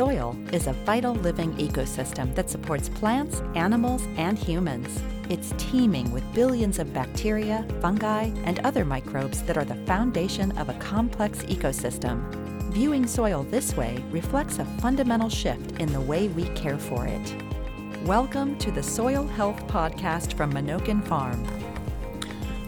Soil 0.00 0.34
is 0.50 0.66
a 0.66 0.72
vital 0.72 1.14
living 1.16 1.52
ecosystem 1.58 2.34
that 2.34 2.48
supports 2.48 2.88
plants, 2.88 3.42
animals, 3.54 4.02
and 4.16 4.38
humans. 4.38 4.98
It's 5.28 5.52
teeming 5.58 6.10
with 6.10 6.24
billions 6.32 6.78
of 6.78 6.94
bacteria, 6.94 7.66
fungi, 7.82 8.30
and 8.46 8.60
other 8.60 8.86
microbes 8.86 9.42
that 9.42 9.58
are 9.58 9.64
the 9.66 9.74
foundation 9.84 10.56
of 10.56 10.70
a 10.70 10.78
complex 10.78 11.42
ecosystem. 11.42 12.32
Viewing 12.72 13.06
soil 13.06 13.42
this 13.50 13.76
way 13.76 14.02
reflects 14.10 14.58
a 14.58 14.64
fundamental 14.80 15.28
shift 15.28 15.78
in 15.82 15.92
the 15.92 16.00
way 16.00 16.28
we 16.28 16.44
care 16.54 16.78
for 16.78 17.06
it. 17.06 17.34
Welcome 18.06 18.56
to 18.56 18.70
the 18.70 18.82
Soil 18.82 19.26
Health 19.26 19.66
Podcast 19.66 20.32
from 20.32 20.50
Menoken 20.50 21.02
Farm. 21.02 21.44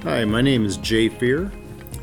Hi, 0.02 0.26
my 0.26 0.42
name 0.42 0.66
is 0.66 0.76
Jay 0.76 1.08
Fuhrer, 1.08 1.50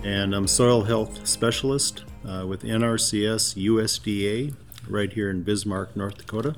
and 0.04 0.34
I'm 0.34 0.48
Soil 0.48 0.82
Health 0.82 1.28
Specialist 1.28 2.04
uh, 2.28 2.48
with 2.48 2.64
NRCS 2.64 3.64
USDA 3.64 4.56
right 4.90 5.12
here 5.14 5.30
in 5.30 5.44
Bismarck, 5.44 5.96
North 5.96 6.18
Dakota. 6.18 6.56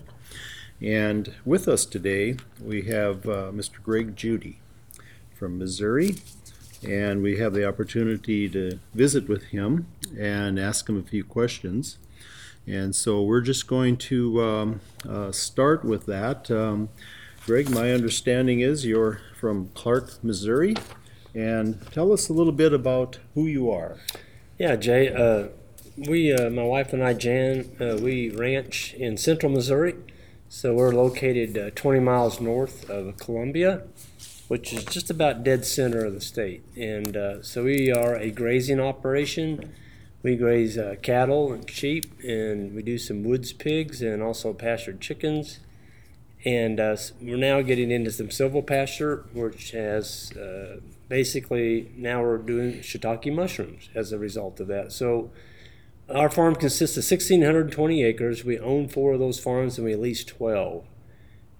And 0.81 1.33
with 1.45 1.67
us 1.67 1.85
today, 1.85 2.37
we 2.59 2.83
have 2.83 3.25
uh, 3.25 3.51
Mr. 3.51 3.83
Greg 3.83 4.15
Judy 4.15 4.59
from 5.33 5.59
Missouri. 5.59 6.15
And 6.83 7.21
we 7.21 7.37
have 7.37 7.53
the 7.53 7.67
opportunity 7.67 8.49
to 8.49 8.79
visit 8.93 9.29
with 9.29 9.43
him 9.45 9.85
and 10.17 10.59
ask 10.59 10.89
him 10.89 10.97
a 10.97 11.03
few 11.03 11.23
questions. 11.23 11.99
And 12.65 12.95
so 12.95 13.21
we're 13.21 13.41
just 13.41 13.67
going 13.67 13.97
to 13.97 14.41
um, 14.41 14.81
uh, 15.07 15.31
start 15.31 15.85
with 15.85 16.07
that. 16.07 16.49
Um, 16.49 16.89
Greg, 17.45 17.69
my 17.69 17.91
understanding 17.91 18.61
is 18.61 18.85
you're 18.85 19.21
from 19.39 19.69
Clark, 19.75 20.23
Missouri. 20.23 20.75
And 21.35 21.79
tell 21.91 22.11
us 22.11 22.29
a 22.29 22.33
little 22.33 22.51
bit 22.51 22.73
about 22.73 23.19
who 23.35 23.45
you 23.45 23.69
are. 23.71 23.97
Yeah, 24.57 24.75
Jay. 24.75 25.13
Uh, 25.13 25.49
we, 25.97 26.33
uh, 26.33 26.49
my 26.49 26.63
wife 26.63 26.93
and 26.93 27.03
I, 27.03 27.13
Jan, 27.13 27.69
uh, 27.79 27.97
we 28.01 28.29
ranch 28.29 28.93
in 28.93 29.17
central 29.17 29.51
Missouri. 29.51 29.95
So 30.49 30.73
we're 30.73 30.93
located 30.93 31.57
uh, 31.57 31.69
20 31.75 31.99
miles 31.99 32.41
north 32.41 32.89
of 32.89 33.17
Columbia, 33.17 33.83
which 34.47 34.73
is 34.73 34.83
just 34.85 35.09
about 35.09 35.43
dead 35.43 35.65
center 35.65 36.03
of 36.03 36.13
the 36.13 36.21
state. 36.21 36.63
And 36.75 37.15
uh, 37.15 37.41
so 37.41 37.63
we 37.63 37.91
are 37.91 38.15
a 38.15 38.31
grazing 38.31 38.79
operation. 38.79 39.73
We 40.23 40.35
graze 40.35 40.77
uh, 40.77 40.95
cattle 41.01 41.51
and 41.53 41.69
sheep, 41.69 42.19
and 42.21 42.75
we 42.75 42.83
do 42.83 42.97
some 42.97 43.23
woods 43.23 43.53
pigs 43.53 44.01
and 44.01 44.21
also 44.21 44.53
pastured 44.53 45.01
chickens. 45.01 45.59
And 46.43 46.79
uh, 46.79 46.97
we're 47.21 47.37
now 47.37 47.61
getting 47.61 47.91
into 47.91 48.11
some 48.11 48.27
silvopasture, 48.27 49.33
which 49.33 49.71
has 49.71 50.31
uh, 50.35 50.79
basically 51.07 51.91
now 51.95 52.21
we're 52.21 52.37
doing 52.37 52.79
shiitake 52.79 53.33
mushrooms 53.33 53.89
as 53.95 54.11
a 54.11 54.17
result 54.17 54.59
of 54.59 54.67
that. 54.67 54.91
So 54.91 55.31
our 56.15 56.29
farm 56.29 56.55
consists 56.55 56.97
of 56.97 57.03
1,620 57.03 58.03
acres. 58.03 58.43
We 58.43 58.59
own 58.59 58.87
four 58.87 59.13
of 59.13 59.19
those 59.19 59.39
farms 59.39 59.77
and 59.77 59.85
we 59.85 59.95
lease 59.95 60.23
12. 60.23 60.85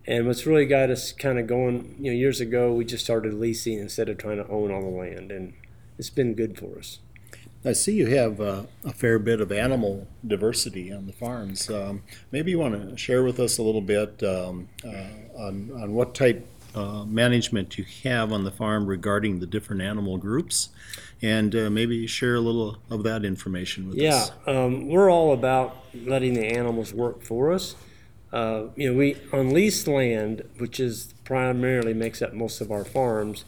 And 0.07 0.25
what's 0.27 0.45
really 0.45 0.66
got 0.66 0.89
us 0.89 1.11
kind 1.11 1.38
of 1.38 1.47
going, 1.47 1.95
you 1.99 2.11
know, 2.11 2.17
years 2.17 2.41
ago, 2.41 2.73
we 2.73 2.85
just 2.85 3.03
started 3.03 3.33
leasing 3.33 3.77
instead 3.77 4.09
of 4.09 4.17
trying 4.17 4.38
to 4.38 4.47
own 4.47 4.72
all 4.72 4.81
the 4.81 4.88
land. 4.88 5.31
And 5.31 5.53
it's 5.97 6.09
been 6.09 6.33
good 6.33 6.57
for 6.57 6.79
us. 6.79 6.99
I 7.63 7.73
see 7.73 7.94
you 7.94 8.07
have 8.07 8.41
uh, 8.41 8.63
a 8.83 8.91
fair 8.91 9.19
bit 9.19 9.39
of 9.39 9.52
animal 9.52 10.07
diversity 10.25 10.91
on 10.91 11.05
the 11.05 11.13
farms. 11.13 11.69
Um, 11.69 12.02
maybe 12.31 12.49
you 12.49 12.57
want 12.57 12.89
to 12.89 12.97
share 12.97 13.23
with 13.23 13.39
us 13.39 13.59
a 13.59 13.63
little 13.63 13.81
bit 13.81 14.23
um, 14.23 14.69
uh, 14.83 15.38
on, 15.38 15.72
on 15.79 15.94
what 15.94 16.16
type 16.16 16.47
uh, 16.75 17.05
management 17.05 17.77
you 17.77 17.86
have 18.03 18.31
on 18.31 18.44
the 18.44 18.52
farm 18.52 18.86
regarding 18.86 19.39
the 19.39 19.45
different 19.45 19.81
animal 19.81 20.17
groups, 20.17 20.69
and 21.22 21.55
uh, 21.55 21.69
maybe 21.69 22.08
share 22.08 22.36
a 22.36 22.39
little 22.39 22.78
of 22.89 23.03
that 23.03 23.25
information 23.25 23.88
with 23.89 23.97
yeah, 23.97 24.16
us. 24.16 24.31
Yeah, 24.47 24.63
um, 24.63 24.88
we're 24.88 25.11
all 25.11 25.33
about 25.33 25.78
letting 25.94 26.33
the 26.33 26.45
animals 26.45 26.94
work 26.94 27.23
for 27.23 27.52
us. 27.52 27.75
Uh, 28.31 28.67
you 28.75 28.89
know, 28.89 28.97
we 28.97 29.17
on 29.33 29.53
leased 29.53 29.88
land, 29.88 30.44
which 30.58 30.80
is 30.80 31.13
primarily 31.25 31.94
makes 31.94 32.22
up 32.22 32.33
most 32.33 32.61
of 32.61 32.72
our 32.72 32.85
farms, 32.85 33.44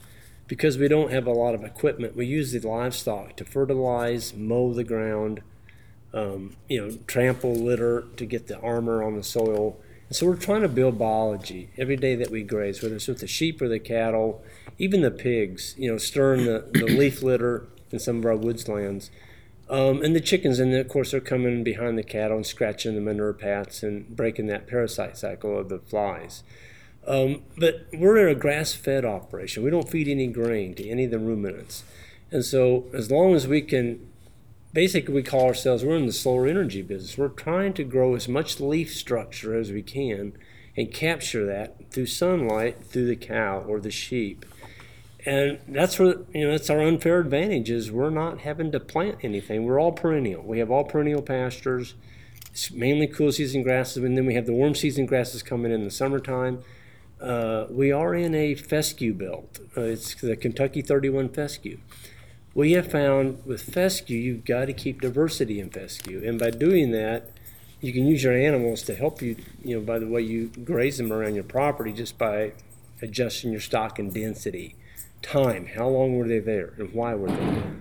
because 0.47 0.77
we 0.77 0.87
don't 0.87 1.11
have 1.11 1.25
a 1.25 1.31
lot 1.31 1.55
of 1.55 1.63
equipment. 1.63 2.15
We 2.15 2.25
use 2.25 2.51
the 2.51 2.59
livestock 2.59 3.37
to 3.37 3.45
fertilize, 3.45 4.33
mow 4.33 4.73
the 4.73 4.83
ground, 4.83 5.41
um, 6.13 6.55
you 6.67 6.81
know, 6.81 6.97
trample 7.07 7.55
litter 7.55 8.03
to 8.17 8.25
get 8.25 8.47
the 8.47 8.59
armor 8.59 9.01
on 9.01 9.15
the 9.15 9.23
soil 9.23 9.77
so 10.15 10.25
we're 10.25 10.35
trying 10.35 10.61
to 10.61 10.69
build 10.69 10.97
biology 10.97 11.69
every 11.77 11.95
day 11.95 12.15
that 12.15 12.29
we 12.29 12.43
graze, 12.43 12.81
whether 12.81 12.95
it's 12.95 13.07
with 13.07 13.19
the 13.19 13.27
sheep 13.27 13.61
or 13.61 13.67
the 13.67 13.79
cattle, 13.79 14.43
even 14.77 15.01
the 15.01 15.11
pigs, 15.11 15.75
you 15.77 15.91
know, 15.91 15.97
stirring 15.97 16.45
the, 16.45 16.65
the 16.73 16.85
leaf 16.97 17.21
litter 17.21 17.67
in 17.91 17.99
some 17.99 18.17
of 18.17 18.25
our 18.25 18.35
woodslands. 18.35 19.09
Um, 19.69 20.03
and 20.03 20.15
the 20.15 20.21
chickens, 20.21 20.59
and 20.59 20.73
of 20.75 20.89
course, 20.89 21.11
they're 21.11 21.21
coming 21.21 21.63
behind 21.63 21.97
the 21.97 22.03
cattle 22.03 22.37
and 22.37 22.45
scratching 22.45 22.95
the 22.95 23.01
manure 23.01 23.33
paths 23.33 23.81
and 23.81 24.15
breaking 24.15 24.47
that 24.47 24.67
parasite 24.67 25.17
cycle 25.17 25.57
of 25.57 25.69
the 25.69 25.79
flies. 25.79 26.43
Um, 27.07 27.43
but 27.57 27.87
we're 27.93 28.27
in 28.27 28.35
a 28.35 28.39
grass 28.39 28.73
fed 28.73 29.05
operation. 29.05 29.63
We 29.63 29.69
don't 29.69 29.89
feed 29.89 30.07
any 30.07 30.27
grain 30.27 30.75
to 30.75 30.87
any 30.87 31.05
of 31.05 31.11
the 31.11 31.19
ruminants. 31.19 31.83
And 32.31 32.43
so, 32.43 32.85
as 32.93 33.11
long 33.11 33.35
as 33.35 33.47
we 33.47 33.61
can 33.61 34.12
basically 34.73 35.13
we 35.13 35.23
call 35.23 35.45
ourselves 35.45 35.85
we're 35.85 35.95
in 35.95 36.07
the 36.07 36.13
solar 36.13 36.47
energy 36.47 36.81
business. 36.81 37.17
We're 37.17 37.29
trying 37.29 37.73
to 37.73 37.83
grow 37.83 38.15
as 38.15 38.27
much 38.27 38.59
leaf 38.59 38.93
structure 38.93 39.55
as 39.55 39.71
we 39.71 39.83
can 39.83 40.33
and 40.75 40.91
capture 40.91 41.45
that 41.45 41.91
through 41.91 42.07
sunlight 42.07 42.83
through 42.83 43.05
the 43.05 43.15
cow 43.15 43.59
or 43.59 43.79
the 43.79 43.91
sheep. 43.91 44.45
And 45.25 45.59
that's 45.67 45.99
where 45.99 46.15
you 46.33 46.45
know 46.45 46.51
that's 46.51 46.69
our 46.69 46.81
unfair 46.81 47.19
advantage 47.19 47.69
is 47.69 47.91
we're 47.91 48.09
not 48.09 48.39
having 48.39 48.71
to 48.73 48.79
plant 48.79 49.19
anything. 49.21 49.63
We're 49.63 49.79
all 49.79 49.93
perennial. 49.93 50.43
We 50.43 50.59
have 50.59 50.69
all 50.69 50.83
perennial 50.83 51.21
pastures. 51.21 51.93
It's 52.51 52.71
mainly 52.71 53.07
cool 53.07 53.31
season 53.31 53.63
grasses, 53.63 54.03
and 54.03 54.17
then 54.17 54.25
we 54.25 54.35
have 54.35 54.45
the 54.45 54.53
warm 54.53 54.75
season 54.75 55.05
grasses 55.05 55.41
coming 55.41 55.71
in 55.71 55.85
the 55.85 55.91
summertime. 55.91 56.61
Uh, 57.21 57.67
we 57.69 57.91
are 57.91 58.13
in 58.13 58.35
a 58.35 58.53
fescue 58.53 59.13
belt. 59.13 59.59
Uh, 59.77 59.81
it's 59.81 60.13
the 60.15 60.35
Kentucky 60.35 60.81
31 60.81 61.29
fescue 61.29 61.79
we 62.55 62.73
have 62.73 62.91
found 62.91 63.43
with 63.45 63.61
fescue, 63.61 64.17
you've 64.17 64.45
got 64.45 64.65
to 64.65 64.73
keep 64.73 65.01
diversity 65.01 65.59
in 65.59 65.69
fescue. 65.69 66.21
And 66.25 66.39
by 66.39 66.51
doing 66.51 66.91
that, 66.91 67.31
you 67.81 67.91
can 67.91 68.05
use 68.05 68.23
your 68.23 68.33
animals 68.33 68.83
to 68.83 68.95
help 68.95 69.21
you, 69.21 69.35
you 69.63 69.77
know, 69.77 69.85
by 69.85 69.99
the 69.99 70.07
way 70.07 70.21
you 70.21 70.47
graze 70.63 70.97
them 70.97 71.11
around 71.11 71.35
your 71.35 71.43
property 71.43 71.91
just 71.91 72.17
by 72.17 72.53
adjusting 73.01 73.51
your 73.51 73.59
stock 73.59 73.99
and 73.99 74.13
density. 74.13 74.75
Time, 75.21 75.65
how 75.65 75.87
long 75.87 76.17
were 76.17 76.27
they 76.27 76.39
there 76.39 76.73
and 76.77 76.93
why 76.93 77.15
were 77.15 77.29
they 77.29 77.35
there? 77.35 77.75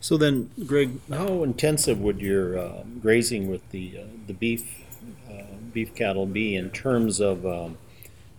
So 0.00 0.16
then, 0.16 0.50
Greg, 0.66 1.00
how 1.10 1.42
intensive 1.42 2.00
would 2.00 2.20
your 2.20 2.58
uh, 2.58 2.82
grazing 3.00 3.50
with 3.50 3.68
the 3.70 4.00
uh, 4.00 4.04
the 4.26 4.34
beef 4.34 4.84
uh, 5.30 5.42
beef 5.72 5.94
cattle 5.94 6.26
be 6.26 6.54
in 6.54 6.70
terms 6.70 7.20
of 7.20 7.46
um, 7.46 7.78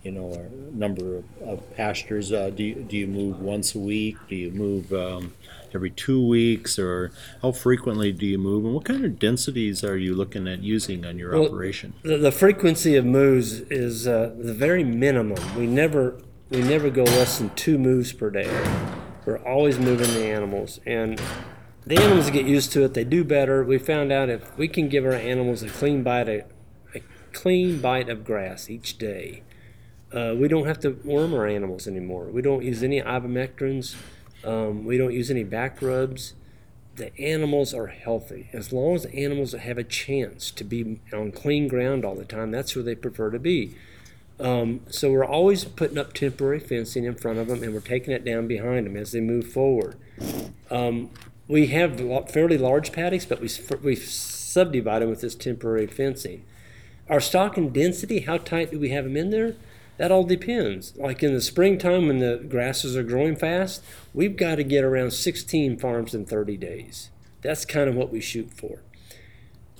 you 0.03 0.11
know, 0.11 0.31
a 0.33 0.75
number 0.75 1.17
of, 1.17 1.25
of 1.41 1.75
pastures? 1.75 2.31
Uh, 2.31 2.49
do, 2.49 2.63
you, 2.63 2.75
do 2.75 2.97
you 2.97 3.07
move 3.07 3.39
once 3.39 3.75
a 3.75 3.79
week? 3.79 4.17
Do 4.29 4.35
you 4.35 4.51
move 4.51 4.93
um, 4.93 5.33
every 5.73 5.89
two 5.89 6.25
weeks? 6.25 6.79
Or 6.79 7.11
how 7.41 7.51
frequently 7.51 8.11
do 8.11 8.25
you 8.25 8.37
move? 8.37 8.65
And 8.65 8.73
what 8.73 8.85
kind 8.85 9.03
of 9.03 9.19
densities 9.19 9.83
are 9.83 9.97
you 9.97 10.15
looking 10.15 10.47
at 10.47 10.61
using 10.63 11.05
on 11.05 11.17
your 11.17 11.33
well, 11.33 11.45
operation? 11.45 11.93
The, 12.03 12.17
the, 12.17 12.31
frequency 12.31 12.95
of 12.95 13.05
moves 13.05 13.59
is 13.61 14.07
uh, 14.07 14.33
the 14.37 14.53
very 14.53 14.83
minimum. 14.83 15.57
We 15.57 15.67
never, 15.67 16.21
we 16.49 16.61
never 16.61 16.89
go 16.89 17.03
less 17.03 17.39
than 17.39 17.49
two 17.55 17.77
moves 17.77 18.13
per 18.13 18.29
day. 18.29 18.49
We're 19.25 19.37
always 19.39 19.77
moving 19.77 20.13
the 20.13 20.25
animals. 20.25 20.79
And 20.85 21.21
the 21.85 21.97
animals 21.97 22.29
get 22.29 22.45
used 22.45 22.71
to 22.73 22.83
it. 22.83 22.93
They 22.93 23.03
do 23.03 23.23
better. 23.23 23.63
We 23.63 23.77
found 23.77 24.11
out 24.11 24.29
if 24.29 24.57
we 24.57 24.67
can 24.67 24.89
give 24.89 25.05
our 25.05 25.13
animals 25.13 25.63
a 25.63 25.69
clean 25.69 26.03
bite 26.03 26.29
of, 26.29 26.43
a 26.95 27.01
clean 27.33 27.81
bite 27.81 28.09
of 28.09 28.23
grass 28.23 28.69
each 28.69 28.97
day, 28.97 29.43
uh, 30.13 30.35
we 30.37 30.47
don't 30.47 30.65
have 30.65 30.79
to 30.79 30.91
worm 31.03 31.33
our 31.33 31.47
animals 31.47 31.87
anymore. 31.87 32.25
We 32.25 32.41
don't 32.41 32.63
use 32.63 32.83
any 32.83 33.01
ivermectins. 33.01 33.95
Um, 34.43 34.85
we 34.85 34.97
don't 34.97 35.13
use 35.13 35.29
any 35.29 35.43
back 35.43 35.81
rubs. 35.81 36.33
The 36.95 37.17
animals 37.19 37.73
are 37.73 37.87
healthy. 37.87 38.49
As 38.51 38.73
long 38.73 38.95
as 38.95 39.03
the 39.03 39.15
animals 39.15 39.53
have 39.53 39.77
a 39.77 39.83
chance 39.83 40.51
to 40.51 40.63
be 40.63 40.99
on 41.13 41.31
clean 41.31 41.67
ground 41.67 42.03
all 42.03 42.15
the 42.15 42.25
time, 42.25 42.51
that's 42.51 42.75
where 42.75 42.83
they 42.83 42.95
prefer 42.95 43.29
to 43.29 43.39
be. 43.39 43.75
Um, 44.39 44.81
so 44.89 45.11
we're 45.11 45.25
always 45.25 45.65
putting 45.65 45.97
up 45.97 46.13
temporary 46.13 46.59
fencing 46.59 47.03
in 47.03 47.15
front 47.15 47.39
of 47.39 47.47
them, 47.47 47.61
and 47.61 47.73
we're 47.73 47.81
taking 47.81 48.13
it 48.13 48.23
down 48.23 48.47
behind 48.47 48.85
them 48.85 48.95
as 48.95 49.11
they 49.11 49.19
move 49.19 49.51
forward. 49.51 49.95
Um, 50.71 51.09
we 51.47 51.67
have 51.67 51.99
fairly 52.29 52.57
large 52.57 52.91
paddocks, 52.91 53.25
but 53.25 53.41
we 53.41 53.49
we 53.83 53.95
subdivide 53.95 55.01
them 55.01 55.09
with 55.09 55.21
this 55.21 55.35
temporary 55.35 55.87
fencing. 55.87 56.45
Our 57.09 57.19
stock 57.19 57.55
density, 57.73 58.21
how 58.21 58.37
tight 58.37 58.71
do 58.71 58.79
we 58.79 58.89
have 58.89 59.03
them 59.03 59.17
in 59.17 59.29
there? 59.31 59.55
That 59.99 60.13
all 60.13 60.23
depends. 60.23 60.95
Like 60.95 61.21
in 61.21 61.33
the 61.33 61.41
springtime 61.41 62.07
when 62.07 62.19
the 62.19 62.37
grasses 62.47 62.95
are 62.95 63.03
growing 63.03 63.35
fast, 63.35 63.83
we've 64.13 64.37
got 64.37 64.55
to 64.55 64.63
get 64.63 64.85
around 64.85 65.11
16 65.11 65.77
farms 65.77 66.15
in 66.15 66.25
30 66.25 66.55
days. 66.55 67.09
That's 67.41 67.65
kind 67.65 67.89
of 67.89 67.95
what 67.95 68.09
we 68.09 68.21
shoot 68.21 68.49
for. 68.53 68.81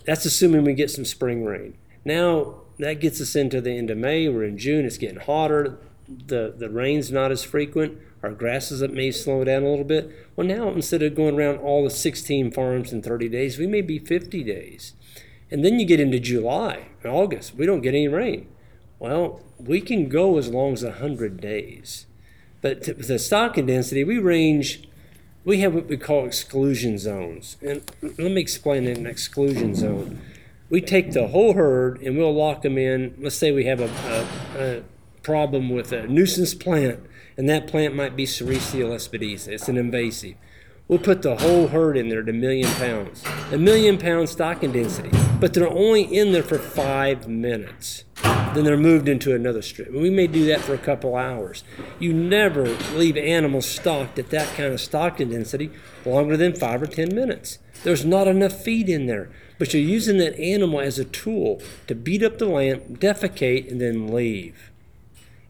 That's 0.06 0.26
assuming 0.26 0.66
we 0.66 0.74
get 0.74 0.92
some 0.92 1.06
spring 1.06 1.46
rain. 1.46 1.78
Now, 2.04 2.56
that 2.80 3.00
gets 3.00 3.22
us 3.22 3.34
into 3.34 3.62
the 3.62 3.72
end 3.72 3.90
of 3.90 3.98
May. 3.98 4.28
We're 4.28 4.44
in 4.44 4.58
June. 4.58 4.86
It's 4.86 4.98
getting 4.98 5.22
hotter. 5.22 5.78
The, 6.10 6.54
the 6.56 6.70
rain's 6.70 7.14
not 7.14 7.32
as 7.32 7.46
frequent. 7.46 7.98
Our 8.22 8.32
grasses 8.32 8.82
may 8.92 9.12
slow 9.12 9.46
down 9.46 9.64
a 9.64 9.70
little 9.70 9.86
bit. 9.86 10.12
Well, 10.36 10.46
now 10.46 10.70
instead 10.72 11.02
of 11.02 11.16
going 11.16 11.36
around 11.38 11.60
all 11.60 11.86
the 11.86 11.90
16 11.90 12.52
farms 12.52 12.92
in 12.92 13.02
30 13.02 13.30
days, 13.30 13.58
we 13.58 13.68
may 13.68 13.82
be 13.82 14.00
50 14.00 14.44
days. 14.44 14.94
And 15.50 15.64
then 15.64 15.80
you 15.80 15.86
get 15.86 16.02
into 16.02 16.20
July, 16.20 16.90
and 17.04 17.14
August, 17.14 17.56
we 17.56 17.66
don't 17.66 17.82
get 17.82 17.96
any 17.96 18.10
rain. 18.10 18.50
Well, 19.00 19.42
we 19.58 19.80
can 19.82 20.10
go 20.10 20.38
as 20.38 20.50
long 20.50 20.74
as 20.74 20.84
100 20.84 21.40
days. 21.40 22.06
But 22.62 22.84
to, 22.84 22.94
the 22.94 23.18
stocking 23.18 23.68
density, 23.68 24.04
we 24.04 24.20
range, 24.20 24.84
we 25.46 25.62
have 25.62 25.74
what 25.74 25.88
we 25.88 25.98
call 25.98 26.26
exclusion 26.26 26.98
zones. 26.98 27.56
And 27.62 27.82
let 28.02 28.32
me 28.32 28.42
explain 28.42 28.86
an 28.88 29.08
exclusion 29.08 29.74
zone. 29.74 30.22
We 30.70 30.82
take 30.82 31.14
the 31.14 31.30
whole 31.30 31.54
herd 31.54 32.02
and 32.02 32.18
we'll 32.18 32.36
lock 32.36 32.62
them 32.62 32.78
in. 32.78 33.16
Let's 33.18 33.36
say 33.36 33.52
we 33.52 33.66
have 33.66 33.80
a, 33.80 33.90
a, 34.58 34.80
a 34.80 34.84
problem 35.24 35.70
with 35.70 35.92
a 35.92 36.08
nuisance 36.08 36.54
plant, 36.54 37.00
and 37.38 37.48
that 37.50 37.68
plant 37.68 37.96
might 37.96 38.16
be 38.16 38.26
Sericea 38.26 38.86
lespedeza. 38.86 39.48
It's 39.48 39.70
an 39.70 39.78
invasive. 39.78 40.36
We'll 40.88 41.00
put 41.00 41.22
the 41.22 41.38
whole 41.38 41.68
herd 41.68 41.98
in 41.98 42.10
there 42.10 42.22
at 42.22 42.30
a 42.30 42.34
million 42.34 42.70
pounds, 42.74 43.24
a 43.52 43.58
million 43.58 43.98
pound 43.98 44.28
stocking 44.28 44.72
density, 44.72 45.12
but 45.40 45.54
they're 45.54 45.70
only 45.70 46.02
in 46.02 46.32
there 46.32 46.44
for 46.44 46.58
five 46.58 47.28
minutes. 47.28 48.06
Then 48.54 48.64
they're 48.64 48.78
moved 48.78 49.08
into 49.08 49.36
another 49.36 49.62
strip. 49.62 49.92
We 49.92 50.10
may 50.10 50.26
do 50.26 50.46
that 50.46 50.62
for 50.62 50.74
a 50.74 50.80
couple 50.80 51.16
hours. 51.16 51.64
You 52.00 52.14
never 52.14 52.66
leave 52.94 53.16
animals 53.16 53.68
stocked 53.68 54.18
at 54.18 54.32
that 54.32 54.56
kind 54.56 54.74
of 54.74 54.82
stocking 54.82 55.30
density 55.30 55.72
longer 56.06 56.36
than 56.36 56.56
five 56.56 56.82
or 56.82 56.88
ten 56.88 57.14
minutes. 57.14 57.60
There's 57.84 58.04
not 58.04 58.28
enough 58.28 58.54
feed 58.54 58.90
in 58.90 59.06
there, 59.06 59.30
but 59.58 59.74
you're 59.74 59.84
using 59.84 60.18
that 60.18 60.38
animal 60.40 60.80
as 60.80 60.98
a 60.98 61.06
tool 61.06 61.62
to 61.88 61.96
beat 61.96 62.24
up 62.24 62.40
the 62.40 62.48
land, 62.48 63.00
defecate, 63.00 63.70
and 63.72 63.80
then 63.80 64.14
leave. 64.14 64.72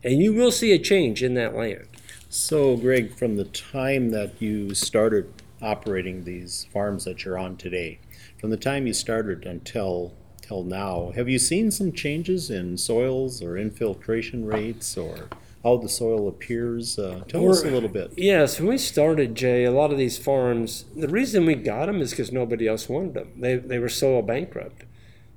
And 0.03 0.21
you 0.21 0.33
will 0.33 0.51
see 0.51 0.71
a 0.73 0.79
change 0.79 1.23
in 1.23 1.33
that 1.35 1.55
land. 1.55 1.87
So, 2.29 2.77
Greg, 2.77 3.15
from 3.15 3.37
the 3.37 3.45
time 3.45 4.09
that 4.11 4.39
you 4.39 4.75
started 4.75 5.33
operating 5.61 6.23
these 6.23 6.67
farms 6.71 7.05
that 7.05 7.25
you're 7.25 7.39
on 7.39 7.57
today, 7.57 7.99
from 8.39 8.49
the 8.49 8.57
time 8.57 8.85
you 8.85 8.93
started 8.93 9.45
until 9.45 10.13
till 10.49 10.63
now, 10.63 11.11
have 11.15 11.29
you 11.29 11.37
seen 11.37 11.69
some 11.69 11.91
changes 11.91 12.49
in 12.49 12.75
soils 12.75 13.39
or 13.39 13.55
infiltration 13.55 14.43
rates 14.43 14.97
or 14.97 15.29
how 15.61 15.77
the 15.77 15.87
soil 15.87 16.27
appears? 16.27 16.97
Uh, 16.97 17.23
tell 17.27 17.47
us 17.51 17.63
a 17.63 17.69
little 17.69 17.87
bit. 17.87 18.11
Yes, 18.17 18.59
when 18.59 18.69
we 18.69 18.79
started, 18.79 19.35
Jay, 19.35 19.63
a 19.63 19.71
lot 19.71 19.91
of 19.91 19.99
these 19.99 20.17
farms, 20.17 20.85
the 20.95 21.07
reason 21.07 21.45
we 21.45 21.53
got 21.53 21.85
them 21.85 22.01
is 22.01 22.09
because 22.09 22.31
nobody 22.31 22.67
else 22.67 22.89
wanted 22.89 23.13
them. 23.13 23.31
They, 23.37 23.57
they 23.57 23.77
were 23.77 23.89
soil 23.89 24.23
bankrupt. 24.23 24.85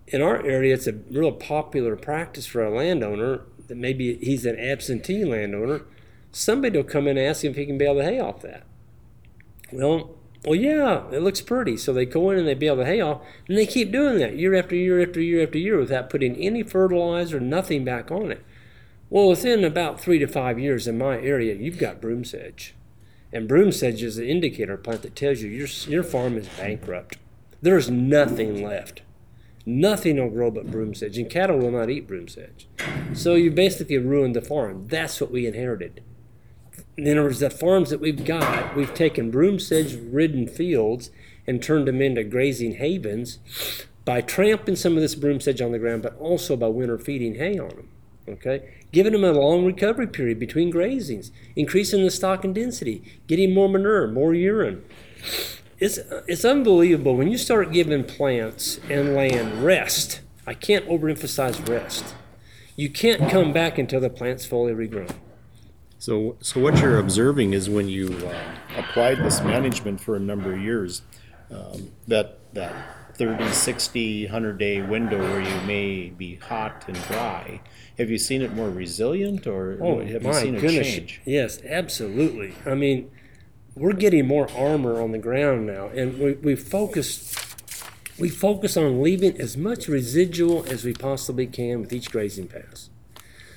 In 0.06 0.22
our 0.22 0.42
area, 0.46 0.72
it's 0.72 0.86
a 0.86 0.94
real 1.10 1.32
popular 1.32 1.94
practice 1.94 2.46
for 2.46 2.64
a 2.64 2.74
landowner 2.74 3.42
that 3.68 3.76
maybe 3.76 4.16
he's 4.16 4.46
an 4.46 4.58
absentee 4.58 5.26
landowner. 5.26 5.82
Somebody 6.30 6.78
will 6.78 6.84
come 6.84 7.06
in 7.06 7.18
and 7.18 7.26
ask 7.26 7.44
him 7.44 7.50
if 7.50 7.58
he 7.58 7.66
can 7.66 7.76
bale 7.76 7.96
the 7.96 8.04
hay 8.04 8.18
off 8.18 8.40
that. 8.40 8.64
Well, 9.70 10.16
well, 10.44 10.56
yeah, 10.56 11.04
it 11.12 11.22
looks 11.22 11.40
pretty. 11.40 11.76
So 11.76 11.92
they 11.92 12.04
go 12.04 12.30
in 12.30 12.38
and 12.38 12.48
they 12.48 12.54
bale 12.54 12.76
the 12.76 12.84
hay 12.84 13.00
off, 13.00 13.22
and 13.48 13.56
they 13.56 13.66
keep 13.66 13.92
doing 13.92 14.18
that 14.18 14.36
year 14.36 14.54
after 14.54 14.74
year 14.74 15.00
after 15.00 15.20
year 15.20 15.42
after 15.42 15.58
year 15.58 15.78
without 15.78 16.10
putting 16.10 16.36
any 16.36 16.62
fertilizer, 16.62 17.38
nothing 17.38 17.84
back 17.84 18.10
on 18.10 18.32
it. 18.32 18.44
Well, 19.08 19.28
within 19.28 19.62
about 19.62 20.00
three 20.00 20.18
to 20.18 20.26
five 20.26 20.58
years 20.58 20.88
in 20.88 20.98
my 20.98 21.18
area, 21.18 21.54
you've 21.54 21.78
got 21.78 22.00
broom 22.00 22.24
sedge. 22.24 22.74
And 23.32 23.46
broom 23.48 23.70
sedge 23.70 24.02
is 24.02 24.18
an 24.18 24.26
indicator 24.26 24.76
plant 24.76 25.02
that 25.02 25.14
tells 25.14 25.42
you 25.42 25.50
your, 25.50 25.68
your 25.86 26.02
farm 26.02 26.36
is 26.36 26.48
bankrupt. 26.48 27.18
There's 27.60 27.88
nothing 27.88 28.62
left. 28.62 29.02
Nothing 29.64 30.16
will 30.16 30.30
grow 30.30 30.50
but 30.50 30.70
broom 30.70 30.94
sedge, 30.94 31.18
and 31.18 31.30
cattle 31.30 31.58
will 31.58 31.70
not 31.70 31.88
eat 31.88 32.08
broom 32.08 32.26
sedge. 32.26 32.66
So 33.12 33.34
you 33.36 33.50
basically 33.52 33.98
ruined 33.98 34.34
the 34.34 34.42
farm. 34.42 34.88
That's 34.88 35.20
what 35.20 35.30
we 35.30 35.46
inherited. 35.46 36.02
In 36.96 37.08
other 37.08 37.22
words, 37.22 37.40
the 37.40 37.50
farms 37.50 37.90
that 37.90 38.00
we've 38.00 38.24
got, 38.24 38.76
we've 38.76 38.94
taken 38.94 39.30
broom 39.30 39.58
sedge 39.58 39.94
ridden 39.94 40.46
fields 40.46 41.10
and 41.46 41.62
turned 41.62 41.88
them 41.88 42.02
into 42.02 42.22
grazing 42.22 42.74
havens 42.74 43.38
by 44.04 44.20
tramping 44.20 44.76
some 44.76 44.94
of 44.94 45.00
this 45.00 45.14
broom 45.14 45.40
sedge 45.40 45.60
on 45.60 45.72
the 45.72 45.78
ground, 45.78 46.02
but 46.02 46.18
also 46.18 46.56
by 46.56 46.68
winter 46.68 46.98
feeding 46.98 47.36
hay 47.36 47.58
on 47.58 47.68
them. 47.68 47.88
Okay, 48.28 48.62
giving 48.92 49.12
them 49.12 49.24
a 49.24 49.32
long 49.32 49.64
recovery 49.64 50.06
period 50.06 50.38
between 50.38 50.70
grazings, 50.70 51.32
increasing 51.56 52.04
the 52.04 52.10
stock 52.10 52.44
and 52.44 52.54
density, 52.54 53.02
getting 53.26 53.52
more 53.52 53.68
manure, 53.68 54.06
more 54.06 54.32
urine. 54.32 54.84
It's 55.80 55.98
it's 56.28 56.44
unbelievable 56.44 57.16
when 57.16 57.32
you 57.32 57.36
start 57.36 57.72
giving 57.72 58.04
plants 58.04 58.78
and 58.88 59.14
land 59.14 59.64
rest. 59.64 60.20
I 60.46 60.54
can't 60.54 60.86
overemphasize 60.86 61.68
rest. 61.68 62.14
You 62.76 62.90
can't 62.90 63.28
come 63.28 63.52
back 63.52 63.76
until 63.76 64.00
the 64.00 64.10
plant's 64.10 64.46
fully 64.46 64.72
regrown. 64.72 65.12
So, 66.02 66.34
so 66.40 66.58
what 66.58 66.80
you're 66.80 66.98
observing 66.98 67.52
is 67.52 67.70
when 67.70 67.88
you 67.88 68.08
uh, 68.26 68.34
applied 68.76 69.18
this 69.18 69.40
management 69.40 70.00
for 70.00 70.16
a 70.16 70.18
number 70.18 70.52
of 70.52 70.60
years, 70.60 71.02
um, 71.48 71.92
that 72.08 72.40
that 72.54 72.74
30, 73.14 73.52
60, 73.52 74.24
100 74.24 74.58
day 74.58 74.82
window 74.82 75.20
where 75.20 75.40
you 75.40 75.60
may 75.60 76.10
be 76.10 76.34
hot 76.34 76.86
and 76.88 77.00
dry, 77.04 77.60
have 77.98 78.10
you 78.10 78.18
seen 78.18 78.42
it 78.42 78.52
more 78.52 78.68
resilient 78.68 79.46
or 79.46 79.76
have 80.04 80.24
you 80.24 80.32
seen 80.34 80.56
a 80.56 80.60
change? 80.60 81.20
Yes, 81.24 81.62
absolutely. 81.64 82.54
I 82.66 82.74
mean, 82.74 83.08
we're 83.76 83.92
getting 83.92 84.26
more 84.26 84.50
armor 84.56 85.00
on 85.00 85.12
the 85.12 85.18
ground 85.18 85.68
now, 85.68 85.86
and 85.86 86.18
we, 86.18 86.32
we 86.32 86.56
focus 86.56 87.32
we 88.18 88.28
focus 88.28 88.76
on 88.76 89.02
leaving 89.04 89.40
as 89.40 89.56
much 89.56 89.86
residual 89.86 90.64
as 90.68 90.84
we 90.84 90.94
possibly 90.94 91.46
can 91.46 91.80
with 91.80 91.92
each 91.92 92.10
grazing 92.10 92.48
pass. 92.48 92.90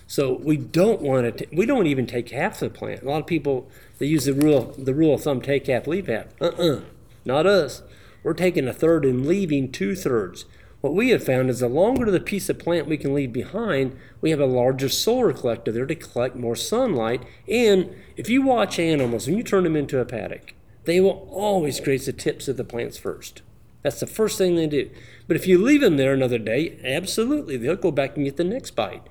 So 0.08 0.34
we 0.34 0.58
don't 0.58 1.02
want 1.02 1.38
to. 1.38 1.48
We 1.52 1.66
don't 1.66 1.88
even 1.88 2.06
take 2.06 2.30
half 2.30 2.60
the 2.60 2.70
plant. 2.70 3.04
A 3.04 3.10
lot 3.10 3.22
of 3.22 3.28
people 3.28 3.70
they 3.98 4.06
use 4.06 4.26
the 4.26 4.34
rule 4.34 4.74
the 4.78 4.94
rule 4.94 5.16
of 5.16 5.24
thumb: 5.24 5.42
take 5.42 5.68
half, 5.68 5.88
leave 5.88 6.08
half. 6.08 6.28
Uh-uh, 6.40 6.82
not 7.26 7.46
us. 7.46 7.82
We're 8.24 8.34
taking 8.34 8.68
a 8.68 8.74
third 8.74 9.06
and 9.06 9.26
leaving 9.26 9.72
two 9.72 9.96
thirds. 9.96 10.46
What 10.82 10.94
we 10.94 11.10
have 11.10 11.24
found 11.24 11.50
is 11.50 11.62
the 11.62 11.68
longer 11.68 12.12
the 12.12 12.20
piece 12.20 12.48
of 12.48 12.60
plant 12.60 12.88
we 12.88 12.98
can 12.98 13.14
leave 13.14 13.34
behind, 13.34 13.98
we 14.22 14.30
have 14.30 14.40
a 14.40 14.46
larger 14.46 14.88
solar 14.88 15.34
collector 15.34 15.72
there 15.72 15.88
to 15.88 15.96
collect 15.96 16.36
more 16.36 16.56
sunlight. 16.56 17.24
And 17.50 17.96
if 18.16 18.30
you 18.30 18.44
watch 18.44 18.78
animals 18.78 19.28
and 19.28 19.36
you 19.36 19.42
turn 19.42 19.64
them 19.64 19.76
into 19.76 20.00
a 20.00 20.06
paddock, 20.06 20.54
they 20.84 21.02
will 21.02 21.28
always 21.32 21.80
graze 21.80 22.06
the 22.06 22.14
tips 22.14 22.48
of 22.48 22.58
the 22.58 22.64
plants 22.64 23.00
first. 23.00 23.42
That's 23.82 24.00
the 24.00 24.06
first 24.06 24.38
thing 24.38 24.56
they 24.56 24.68
do. 24.68 24.92
But 25.28 25.38
if 25.38 25.48
you 25.48 25.58
leave 25.58 25.82
them 25.82 25.98
there 25.98 26.14
another 26.14 26.38
day, 26.38 26.80
absolutely, 26.84 27.58
they'll 27.58 27.76
go 27.76 27.92
back 27.92 28.16
and 28.16 28.26
get 28.26 28.38
the 28.38 28.44
next 28.44 28.76
bite. 28.76 29.08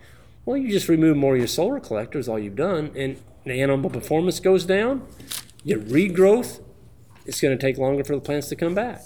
Well, 0.47 0.57
you 0.57 0.69
just 0.71 0.89
remove 0.89 1.17
more 1.17 1.35
of 1.35 1.39
your 1.39 1.47
solar 1.49 1.81
collectors, 1.81 2.29
all 2.29 2.39
you've 2.39 2.57
done, 2.57 2.93
and 2.97 3.17
the 3.45 3.61
animal 3.63 3.91
performance 3.91 4.41
goes 4.41 4.65
down. 4.67 5.07
Your 5.65 5.79
regrowth, 5.81 6.61
it's 7.25 7.41
going 7.41 7.57
to 7.57 7.61
take 7.61 7.79
longer 7.79 8.05
for 8.05 8.15
the 8.15 8.21
plants 8.21 8.49
to 8.49 8.57
come 8.57 8.75
back. 8.75 9.01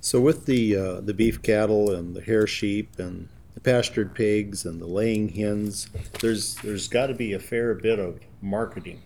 So 0.00 0.20
with 0.20 0.46
the 0.46 0.76
uh, 0.76 1.00
the 1.00 1.12
beef 1.12 1.42
cattle 1.42 1.92
and 1.92 2.14
the 2.14 2.20
hair 2.20 2.46
sheep 2.46 3.00
and 3.00 3.28
the 3.54 3.60
pastured 3.60 4.14
pigs 4.14 4.64
and 4.64 4.80
the 4.80 4.86
laying 4.86 5.28
hens, 5.30 5.88
there's 6.20 6.54
there's 6.56 6.86
got 6.86 7.08
to 7.08 7.14
be 7.14 7.32
a 7.32 7.40
fair 7.40 7.74
bit 7.74 7.98
of 7.98 8.20
marketing 8.40 9.02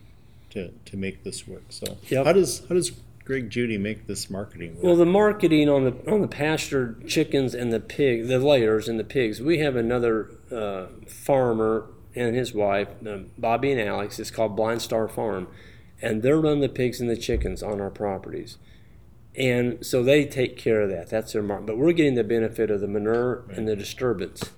to, 0.51 0.69
to 0.85 0.97
make 0.99 1.25
this 1.25 1.49
work. 1.49 1.65
So 1.71 1.97
Yep. 2.09 2.27
how 2.27 2.33
does 2.35 2.61
how 2.69 2.75
does 2.75 2.93
Greg 3.25 3.51
Judy 3.51 3.79
make 3.79 4.07
this 4.07 4.29
marketing 4.29 4.75
work? 4.75 4.85
Well, 4.85 4.97
the 4.97 5.07
marketing 5.07 5.69
on 5.69 5.85
the 5.85 6.11
on 6.13 6.21
the 6.21 6.29
pasture 6.29 6.97
chickens 7.07 7.55
and 7.55 7.73
the 7.73 7.81
pig, 7.81 8.27
the 8.27 8.39
layers 8.39 8.89
and 8.89 8.99
the 8.99 9.05
pigs. 9.05 9.41
We 9.41 9.59
have 9.59 9.77
another 9.77 10.31
uh, 10.51 10.87
farmer 11.09 11.87
and 12.15 12.35
his 12.35 12.53
wife, 12.53 12.89
uh, 13.07 13.19
Bobby 13.39 13.73
and 13.73 13.81
Alex. 13.81 14.19
It's 14.19 14.31
called 14.31 14.57
Blind 14.57 14.83
Star 14.83 15.09
Farm, 15.09 15.49
and 16.01 16.23
they 16.23 16.33
run 16.33 16.61
the 16.61 16.69
pigs 16.69 17.01
and 17.01 17.09
the 17.09 17.17
chickens 17.17 17.63
on 17.63 17.81
our 17.81 17.91
properties. 17.91 18.59
And 19.35 19.85
so 19.85 20.03
they 20.03 20.27
take 20.27 20.59
care 20.59 20.83
of 20.83 20.91
that. 20.91 21.09
That's 21.09 21.33
their 21.33 21.43
market. 21.43 21.67
But 21.67 21.79
we're 21.79 21.93
getting 21.93 22.17
the 22.17 22.25
benefit 22.25 22.71
of 22.71 22.81
the 22.81 22.89
manure 22.89 23.45
and 23.51 23.67
the 23.67 23.77
disturbance, 23.77 24.51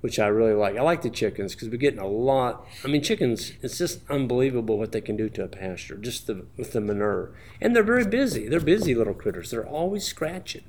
which 0.00 0.18
I 0.18 0.28
really 0.28 0.54
like. 0.54 0.76
I 0.76 0.82
like 0.82 1.02
the 1.02 1.10
chickens 1.10 1.54
because 1.54 1.68
we're 1.68 1.76
getting 1.76 2.00
a 2.00 2.06
lot. 2.06 2.66
I 2.84 2.88
mean, 2.88 3.02
chickens. 3.02 3.52
It's 3.62 3.78
just 3.78 4.00
unbelievable 4.08 4.78
what 4.78 4.92
they 4.92 5.00
can 5.00 5.16
do 5.16 5.28
to 5.30 5.44
a 5.44 5.48
pasture, 5.48 5.96
just 5.96 6.26
the, 6.26 6.46
with 6.56 6.72
the 6.72 6.80
manure. 6.80 7.32
And 7.60 7.74
they're 7.74 7.82
very 7.82 8.06
busy. 8.06 8.48
They're 8.48 8.60
busy 8.60 8.94
little 8.94 9.14
critters. 9.14 9.50
They're 9.50 9.66
always 9.66 10.04
scratching. 10.04 10.64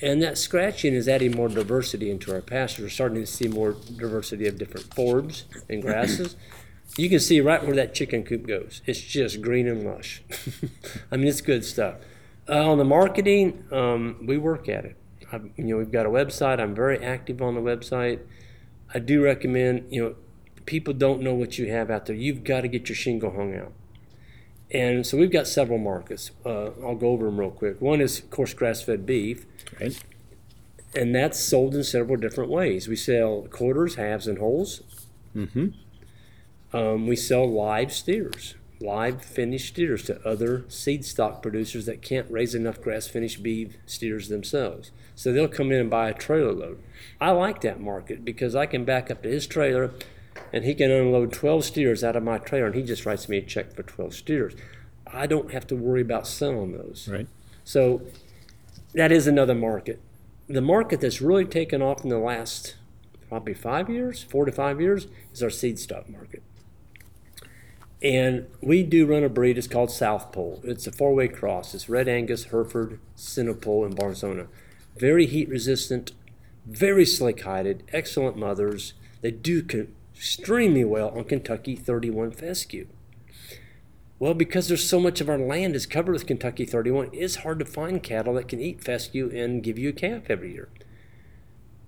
And 0.00 0.22
that 0.22 0.38
scratching 0.38 0.94
is 0.94 1.08
adding 1.08 1.32
more 1.32 1.48
diversity 1.48 2.10
into 2.10 2.32
our 2.32 2.40
pasture. 2.40 2.82
We're 2.82 2.88
starting 2.88 3.20
to 3.20 3.26
see 3.26 3.48
more 3.48 3.76
diversity 3.96 4.46
of 4.46 4.58
different 4.58 4.90
forbs 4.90 5.44
and 5.68 5.82
grasses. 5.82 6.36
You 6.96 7.08
can 7.08 7.20
see 7.20 7.40
right 7.40 7.64
where 7.64 7.76
that 7.76 7.94
chicken 7.94 8.24
coop 8.24 8.46
goes. 8.46 8.80
It's 8.86 9.00
just 9.00 9.42
green 9.42 9.68
and 9.68 9.84
lush. 9.84 10.22
I 11.12 11.16
mean, 11.16 11.26
it's 11.26 11.40
good 11.40 11.64
stuff. 11.64 11.96
Uh, 12.48 12.70
on 12.70 12.78
the 12.78 12.84
marketing, 12.84 13.64
um, 13.70 14.24
we 14.26 14.38
work 14.38 14.68
at 14.68 14.84
it. 14.84 14.96
I, 15.30 15.40
you 15.56 15.64
know, 15.64 15.76
we've 15.76 15.92
got 15.92 16.06
a 16.06 16.08
website. 16.08 16.60
I'm 16.60 16.74
very 16.74 16.98
active 16.98 17.42
on 17.42 17.54
the 17.54 17.60
website. 17.60 18.20
I 18.94 18.98
do 18.98 19.22
recommend. 19.22 19.86
You 19.90 20.02
know, 20.02 20.14
people 20.66 20.94
don't 20.94 21.22
know 21.22 21.34
what 21.34 21.58
you 21.58 21.70
have 21.70 21.90
out 21.90 22.06
there. 22.06 22.16
You've 22.16 22.44
got 22.44 22.62
to 22.62 22.68
get 22.68 22.88
your 22.88 22.96
shingle 22.96 23.30
hung 23.32 23.54
out. 23.56 23.72
And 24.70 25.06
so 25.06 25.16
we've 25.16 25.32
got 25.32 25.46
several 25.46 25.78
markets. 25.78 26.30
Uh, 26.44 26.70
I'll 26.84 26.94
go 26.94 27.08
over 27.08 27.24
them 27.26 27.40
real 27.40 27.50
quick. 27.50 27.80
One 27.80 28.00
is, 28.00 28.18
of 28.18 28.30
course, 28.30 28.52
grass-fed 28.52 29.06
beef 29.06 29.46
Right? 29.80 30.02
and 30.94 31.14
that's 31.14 31.38
sold 31.38 31.74
in 31.74 31.84
several 31.84 32.16
different 32.18 32.50
ways. 32.50 32.88
We 32.88 32.96
sell 32.96 33.46
quarters, 33.50 33.94
halves, 33.94 34.26
and 34.26 34.38
wholes. 34.38 34.82
Mm-hmm. 35.34 35.68
Um, 36.76 37.06
we 37.06 37.16
sell 37.16 37.50
live 37.50 37.92
steers. 37.92 38.54
live 38.80 39.24
finished 39.24 39.68
steers 39.68 40.02
to 40.04 40.20
other 40.26 40.64
seed 40.68 41.04
stock 41.04 41.42
producers 41.42 41.86
that 41.86 42.02
can't 42.02 42.30
raise 42.30 42.54
enough 42.54 42.80
grass 42.80 43.08
finished 43.08 43.42
beef 43.42 43.76
steers 43.86 44.28
themselves. 44.28 44.90
So 45.14 45.32
they'll 45.32 45.48
come 45.48 45.72
in 45.72 45.80
and 45.80 45.90
buy 45.90 46.10
a 46.10 46.14
trailer 46.14 46.52
load. 46.52 46.78
I 47.20 47.30
like 47.30 47.60
that 47.62 47.80
market 47.80 48.24
because 48.24 48.54
I 48.54 48.66
can 48.66 48.84
back 48.84 49.10
up 49.10 49.22
to 49.22 49.28
his 49.28 49.46
trailer 49.46 49.92
and 50.52 50.64
he 50.64 50.74
can 50.74 50.90
unload 50.90 51.32
12 51.32 51.64
steers 51.64 52.04
out 52.04 52.16
of 52.16 52.22
my 52.22 52.38
trailer 52.38 52.66
and 52.66 52.74
he 52.74 52.82
just 52.82 53.04
writes 53.04 53.28
me 53.28 53.38
a 53.38 53.42
check 53.42 53.74
for 53.74 53.82
12 53.82 54.14
steers. 54.14 54.54
I 55.06 55.26
don't 55.26 55.52
have 55.52 55.66
to 55.68 55.76
worry 55.76 56.02
about 56.02 56.26
selling 56.26 56.72
those. 56.72 57.08
Right. 57.10 57.26
So 57.64 58.02
that 58.94 59.12
is 59.12 59.26
another 59.26 59.54
market. 59.54 60.00
The 60.48 60.60
market 60.60 61.00
that's 61.00 61.20
really 61.20 61.44
taken 61.44 61.82
off 61.82 62.02
in 62.04 62.10
the 62.10 62.18
last 62.18 62.76
probably 63.28 63.54
five 63.54 63.90
years, 63.90 64.22
four 64.22 64.44
to 64.44 64.52
five 64.52 64.80
years, 64.80 65.06
is 65.32 65.42
our 65.42 65.50
seed 65.50 65.78
stock 65.78 66.08
market. 66.08 66.42
And 68.02 68.46
we 68.60 68.82
do 68.84 69.06
run 69.06 69.24
a 69.24 69.28
breed, 69.28 69.58
it's 69.58 69.66
called 69.66 69.90
South 69.90 70.30
Poll. 70.30 70.60
It's 70.62 70.86
a 70.86 70.92
four 70.92 71.14
way 71.14 71.28
cross. 71.28 71.74
It's 71.74 71.88
Red 71.88 72.08
Angus, 72.08 72.44
Hereford, 72.44 73.00
Senepol, 73.16 73.84
and 73.84 73.96
Barzona. 73.96 74.46
Very 74.96 75.26
heat 75.26 75.48
resistant, 75.48 76.12
very 76.68 77.06
slick 77.06 77.42
hided, 77.42 77.82
excellent 77.92 78.36
mothers. 78.36 78.92
They 79.22 79.30
do 79.30 79.64
extremely 80.14 80.84
well 80.84 81.08
on 81.10 81.24
Kentucky 81.24 81.74
31 81.74 82.32
fescue. 82.32 82.86
Well, 84.18 84.34
because 84.34 84.68
there's 84.68 84.88
so 84.88 85.00
much 85.00 85.20
of 85.20 85.28
our 85.28 85.38
land 85.38 85.76
is 85.76 85.86
covered 85.86 86.12
with 86.12 86.26
Kentucky 86.26 86.64
31, 86.64 87.10
it's 87.12 87.36
hard 87.36 87.60
to 87.60 87.64
find 87.64 88.02
cattle 88.02 88.34
that 88.34 88.48
can 88.48 88.60
eat 88.60 88.82
fescue 88.82 89.30
and 89.32 89.62
give 89.62 89.78
you 89.78 89.90
a 89.90 89.92
calf 89.92 90.24
every 90.28 90.52
year. 90.52 90.68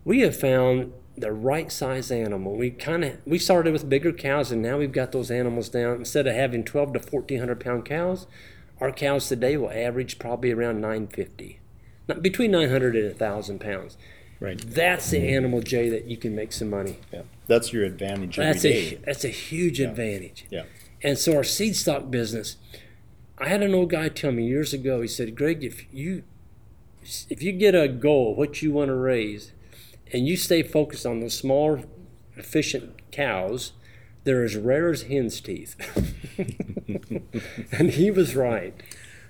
We 0.04 0.20
have 0.20 0.38
found 0.38 0.92
the 1.16 1.32
right 1.32 1.70
size 1.70 2.10
animal. 2.10 2.56
We 2.56 2.70
kind 2.70 3.04
of 3.04 3.18
we 3.26 3.38
started 3.38 3.72
with 3.72 3.88
bigger 3.88 4.12
cows, 4.12 4.50
and 4.50 4.62
now 4.62 4.78
we've 4.78 4.92
got 4.92 5.12
those 5.12 5.30
animals 5.30 5.68
down. 5.68 5.96
Instead 5.96 6.26
of 6.26 6.34
having 6.34 6.64
12 6.64 6.94
to 6.94 6.98
1400 7.00 7.60
pound 7.60 7.84
cows, 7.84 8.26
our 8.80 8.92
cows 8.92 9.28
today 9.28 9.56
will 9.56 9.70
average 9.70 10.18
probably 10.18 10.52
around 10.52 10.80
950, 10.80 11.58
Not, 12.08 12.22
between 12.22 12.52
900 12.52 12.96
and 12.96 13.06
1,000 13.06 13.60
pounds. 13.60 13.98
Right. 14.40 14.58
That's 14.58 15.10
the 15.10 15.28
animal, 15.34 15.60
Jay, 15.60 15.90
that 15.90 16.06
you 16.06 16.16
can 16.16 16.34
make 16.34 16.52
some 16.52 16.70
money. 16.70 16.96
Yeah. 17.12 17.22
That's 17.46 17.74
your 17.74 17.84
advantage 17.84 18.38
every 18.38 18.52
That's 18.52 18.64
a 18.64 18.94
that's 19.04 19.24
a 19.24 19.28
huge 19.28 19.80
advantage. 19.80 20.46
Yeah. 20.50 20.64
And 21.02 21.18
so 21.18 21.36
our 21.36 21.44
seed 21.44 21.76
stock 21.76 22.10
business, 22.10 22.56
I 23.38 23.48
had 23.48 23.62
an 23.62 23.74
old 23.74 23.90
guy 23.90 24.08
tell 24.08 24.32
me 24.32 24.46
years 24.46 24.72
ago. 24.72 25.02
He 25.02 25.08
said, 25.08 25.36
"Greg, 25.36 25.62
if 25.62 25.92
you 25.92 26.22
if 27.28 27.42
you 27.42 27.52
get 27.52 27.74
a 27.74 27.86
goal, 27.86 28.34
what 28.34 28.62
you 28.62 28.72
want 28.72 28.88
to 28.88 28.94
raise, 28.94 29.52
and 30.12 30.26
you 30.26 30.36
stay 30.38 30.62
focused 30.62 31.04
on 31.04 31.20
those 31.20 31.36
smaller, 31.36 31.82
efficient 32.36 33.10
cows, 33.10 33.72
they're 34.24 34.44
as 34.44 34.56
rare 34.56 34.88
as 34.88 35.02
hen's 35.02 35.38
teeth." 35.40 35.76
and 37.72 37.90
he 37.90 38.10
was 38.10 38.34
right. 38.34 38.74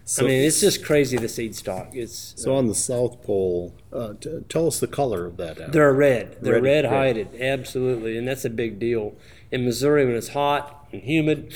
So, 0.04 0.24
I 0.24 0.28
mean, 0.28 0.42
it's 0.42 0.60
just 0.60 0.84
crazy 0.84 1.16
the 1.18 1.28
seed 1.28 1.54
stock. 1.54 1.90
It's 1.94 2.34
so 2.36 2.54
on 2.56 2.66
the 2.66 2.74
South 2.74 3.22
Poll, 3.22 3.72
uh, 3.92 4.14
t- 4.20 4.40
tell 4.48 4.66
us 4.66 4.80
the 4.80 4.88
color 4.88 5.24
of 5.26 5.36
that 5.36 5.58
animal. 5.58 5.70
They're 5.70 5.92
red. 5.92 6.38
They're 6.42 6.54
Red- 6.54 6.62
red, 6.64 6.84
red. 6.84 6.92
hided. 6.92 7.40
Absolutely. 7.40 8.18
And 8.18 8.26
that's 8.26 8.44
a 8.44 8.50
big 8.50 8.78
deal. 8.80 9.14
In 9.52 9.64
Missouri, 9.64 10.04
when 10.04 10.16
it's 10.16 10.30
hot 10.30 10.88
and 10.92 11.02
humid, 11.02 11.54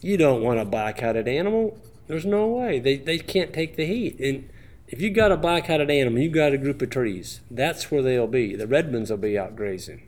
you 0.00 0.16
don't 0.16 0.42
want 0.42 0.58
a 0.58 0.64
black 0.64 1.00
hided 1.00 1.28
animal. 1.28 1.78
There's 2.08 2.26
no 2.26 2.48
way. 2.48 2.80
They, 2.80 2.96
they 2.96 3.18
can't 3.18 3.52
take 3.52 3.76
the 3.76 3.86
heat. 3.86 4.18
And 4.18 4.48
if 4.88 5.00
you 5.00 5.10
got 5.10 5.30
a 5.30 5.36
black 5.36 5.68
hided 5.68 5.90
animal, 5.90 6.20
you 6.20 6.30
got 6.30 6.52
a 6.52 6.58
group 6.58 6.82
of 6.82 6.90
trees. 6.90 7.40
That's 7.50 7.90
where 7.92 8.02
they'll 8.02 8.26
be. 8.26 8.56
The 8.56 8.66
Redmonds 8.66 9.10
will 9.10 9.18
be 9.18 9.38
out 9.38 9.54
grazing. 9.54 10.02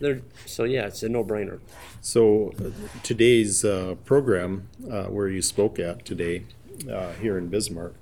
They're, 0.00 0.20
so, 0.44 0.64
yeah, 0.64 0.86
it's 0.86 1.02
a 1.02 1.08
no 1.08 1.24
brainer. 1.24 1.60
So 2.00 2.52
uh, 2.60 2.70
today's 3.02 3.64
uh, 3.64 3.96
program, 4.04 4.68
uh, 4.90 5.04
where 5.04 5.28
you 5.28 5.42
spoke 5.42 5.78
at 5.78 6.04
today, 6.04 6.44
uh, 6.90 7.12
here 7.14 7.38
in 7.38 7.48
Bismarck, 7.48 7.94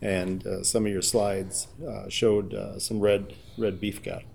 and 0.00 0.46
uh, 0.46 0.62
some 0.62 0.86
of 0.86 0.92
your 0.92 1.02
slides 1.02 1.68
uh, 1.86 2.08
showed 2.08 2.54
uh, 2.54 2.78
some 2.78 3.00
red 3.00 3.34
red 3.58 3.80
beef 3.80 4.02
cattle, 4.02 4.28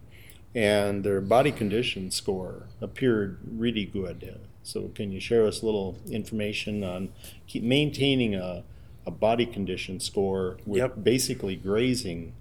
and 0.56 1.04
their 1.04 1.22
body 1.22 1.52
condition 1.52 2.12
score 2.12 2.68
appeared 2.82 3.40
really 3.50 3.86
good. 3.86 4.40
So 4.64 4.90
can 4.94 5.12
you 5.12 5.20
share 5.20 5.46
us 5.48 5.62
a 5.62 5.66
little 5.66 5.98
information 6.12 6.84
on 6.84 7.10
keep 7.48 7.64
maintaining 7.64 8.36
a, 8.36 8.64
a 9.06 9.12
body 9.12 9.46
condition 9.46 10.00
score 10.00 10.58
with 10.66 10.80
Yep. 10.80 11.04
basically 11.04 11.56
grazing 11.56 12.34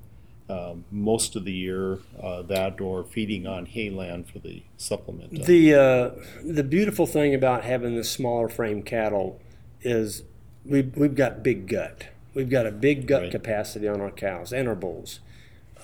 um, 0.48 0.84
most 0.90 1.36
of 1.36 1.44
the 1.44 1.52
year, 1.52 1.98
uh, 2.22 2.42
that 2.42 2.80
or 2.80 3.04
feeding 3.04 3.46
on 3.46 3.66
hayland 3.66 4.26
for 4.26 4.38
the 4.38 4.62
supplement? 4.76 5.44
The 5.44 5.74
uh, 5.74 6.10
the 6.44 6.62
beautiful 6.62 7.06
thing 7.06 7.34
about 7.34 7.64
having 7.64 7.96
the 7.96 8.04
smaller 8.04 8.48
frame 8.48 8.82
cattle 8.82 9.40
is 9.82 10.22
we've 10.68 10.96
we've 10.96 11.14
got 11.14 11.42
big 11.42 11.68
gut. 11.68 12.08
We've 12.35 12.50
got 12.50 12.66
a 12.66 12.70
big 12.70 13.06
gut 13.06 13.23
Right. 13.23 13.30
capacity 13.30 13.88
on 13.88 14.00
our 14.00 14.11
cows 14.11 14.52
and 14.52 14.68
our 14.68 14.75
bulls. 14.75 15.20